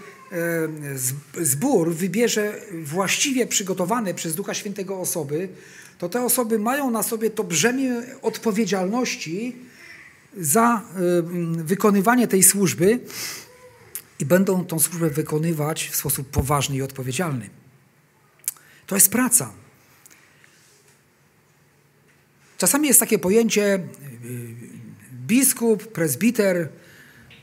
zbór 1.41 1.93
wybierze 1.93 2.61
właściwie 2.83 3.47
przygotowane 3.47 4.13
przez 4.13 4.35
Ducha 4.35 4.53
Świętego 4.53 4.99
osoby, 4.99 5.49
to 5.97 6.09
te 6.09 6.25
osoby 6.25 6.59
mają 6.59 6.91
na 6.91 7.03
sobie 7.03 7.29
to 7.29 7.43
brzemię 7.43 8.03
odpowiedzialności 8.21 9.55
za 10.37 10.81
wykonywanie 11.51 12.27
tej 12.27 12.43
służby 12.43 12.99
i 14.19 14.25
będą 14.25 14.65
tą 14.65 14.79
służbę 14.79 15.09
wykonywać 15.09 15.89
w 15.89 15.95
sposób 15.95 16.29
poważny 16.29 16.75
i 16.75 16.81
odpowiedzialny. 16.81 17.49
To 18.87 18.95
jest 18.95 19.11
praca. 19.11 19.64
Czasami 22.57 22.87
jest 22.87 22.99
takie 22.99 23.19
pojęcie 23.19 23.79
biskup, 25.27 25.87
prezbiter, 25.87 26.69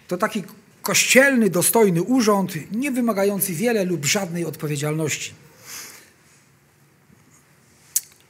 to 0.08 0.16
taki 0.16 0.42
kościelny, 0.82 1.50
dostojny 1.50 2.02
urząd, 2.02 2.72
nie 2.72 2.90
wymagający 2.90 3.52
wiele 3.52 3.84
lub 3.84 4.04
żadnej 4.04 4.44
odpowiedzialności. 4.44 5.34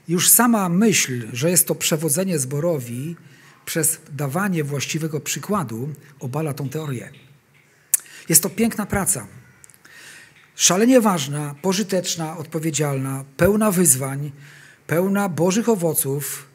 Już 0.09 0.31
sama 0.31 0.69
myśl, 0.69 1.29
że 1.33 1.51
jest 1.51 1.67
to 1.67 1.75
przewodzenie 1.75 2.39
zborowi 2.39 3.17
przez 3.65 3.99
dawanie 4.13 4.65
właściwego 4.65 5.21
przykładu, 5.21 5.89
obala 6.21 6.55
tą 6.55 6.69
teorię. 6.69 7.11
Jest 8.29 8.43
to 8.43 8.51
piękna 8.51 8.87
praca. 8.87 9.27
Szalenie 10.57 11.01
ważna, 11.01 11.55
pożyteczna, 11.63 12.37
odpowiedzialna, 12.37 13.25
pełna 13.37 13.71
wyzwań, 13.71 14.33
pełna 14.87 15.29
Bożych 15.29 15.69
owoców. 15.69 16.52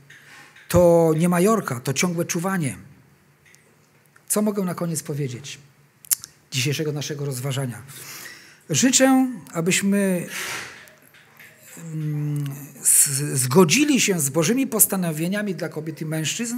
To 0.68 1.13
nie 1.18 1.30
Majorka, 1.30 1.80
to 1.80 1.93
ciągłe 1.93 2.26
czuwanie. 2.26 2.78
Co 4.28 4.41
mogę 4.41 4.63
na 4.63 4.76
koniec 4.76 5.03
powiedzieć 5.03 5.59
dzisiejszego 6.51 6.91
naszego 6.91 7.26
rozważania? 7.26 7.82
Życzę, 8.70 9.28
abyśmy 9.53 10.28
mm, 11.93 12.45
zgodzili 13.34 14.01
się 14.01 14.20
z 14.20 14.30
Bożymi 14.30 14.68
postanowieniami 14.68 15.55
dla 15.55 15.70
kobiet 15.70 16.01
i 16.01 16.05
mężczyzn, 16.05 16.55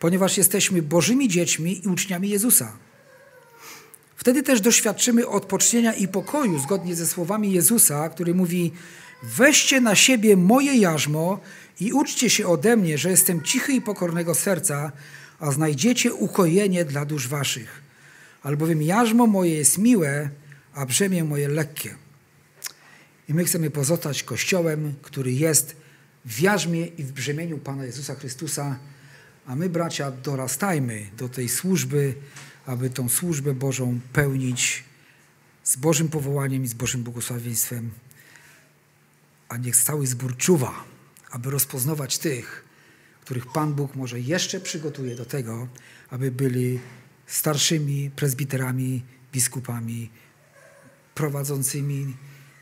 ponieważ 0.00 0.36
jesteśmy 0.36 0.82
Bożymi 0.82 1.28
dziećmi 1.28 1.86
i 1.86 1.88
uczniami 1.88 2.28
Jezusa. 2.28 2.72
Wtedy 4.16 4.42
też 4.42 4.60
doświadczymy 4.60 5.26
odpocznienia 5.26 5.92
i 5.92 6.08
pokoju 6.08 6.58
zgodnie 6.58 6.94
ze 6.94 7.06
słowami 7.06 7.52
Jezusa, 7.52 8.08
który 8.08 8.34
mówi: 8.34 8.72
Weźcie 9.22 9.80
na 9.80 9.94
siebie 9.94 10.36
moje 10.36 10.76
jarzmo 10.76 11.40
i 11.80 11.92
uczcie 11.92 12.30
się 12.30 12.46
ode 12.46 12.76
mnie, 12.76 12.98
że 12.98 13.10
jestem 13.10 13.42
cichy 13.42 13.72
i 13.72 13.80
pokornego 13.80 14.34
serca, 14.34 14.92
a 15.38 15.50
znajdziecie 15.50 16.14
ukojenie 16.14 16.84
dla 16.84 17.04
dusz 17.04 17.28
waszych. 17.28 17.82
Albowiem 18.42 18.82
jarzmo 18.82 19.26
moje 19.26 19.54
jest 19.54 19.78
miłe, 19.78 20.30
a 20.74 20.86
brzemię 20.86 21.24
moje 21.24 21.48
lekkie. 21.48 21.94
I 23.28 23.34
my 23.34 23.44
chcemy 23.44 23.70
pozostać 23.70 24.22
Kościołem, 24.22 24.94
który 25.02 25.32
jest 25.32 25.76
w 26.24 26.40
jarzmie 26.40 26.86
i 26.86 27.04
w 27.04 27.12
brzemieniu 27.12 27.58
Pana 27.58 27.84
Jezusa 27.84 28.14
Chrystusa, 28.14 28.78
a 29.46 29.56
my, 29.56 29.68
bracia, 29.68 30.10
dorastajmy 30.10 31.06
do 31.16 31.28
tej 31.28 31.48
służby, 31.48 32.14
aby 32.66 32.90
tą 32.90 33.08
służbę 33.08 33.54
Bożą 33.54 34.00
pełnić 34.12 34.84
z 35.64 35.76
Bożym 35.76 36.08
powołaniem 36.08 36.64
i 36.64 36.68
z 36.68 36.74
Bożym 36.74 37.02
błogosławieństwem. 37.02 37.90
A 39.48 39.56
niech 39.56 39.76
cały 39.76 40.06
zbór 40.06 40.36
czuwa, 40.36 40.84
aby 41.30 41.50
rozpoznawać 41.50 42.18
tych, 42.18 42.64
których 43.20 43.46
Pan 43.46 43.74
Bóg 43.74 43.94
może 43.94 44.20
jeszcze 44.20 44.60
przygotuje 44.60 45.16
do 45.16 45.24
tego, 45.24 45.68
aby 46.10 46.30
byli 46.30 46.80
starszymi 47.26 48.10
prezbiterami, 48.10 49.02
biskupami, 49.32 50.10
prowadzącymi, 51.14 52.16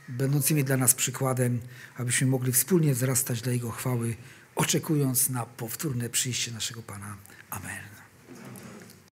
będącymi 0.08 0.64
dla 0.64 0.76
nas 0.76 0.94
przykładem, 0.94 1.60
abyśmy 1.96 2.26
mogli 2.26 2.52
wspólnie 2.52 2.94
wzrastać 2.94 3.42
dla 3.42 3.52
Jego 3.52 3.70
chwały, 3.70 4.16
oczekując 4.56 5.28
na 5.28 5.46
powtórne 5.46 6.10
przyjście 6.10 6.52
naszego 6.52 6.82
Pana. 6.82 7.16
Amen. 7.50 7.95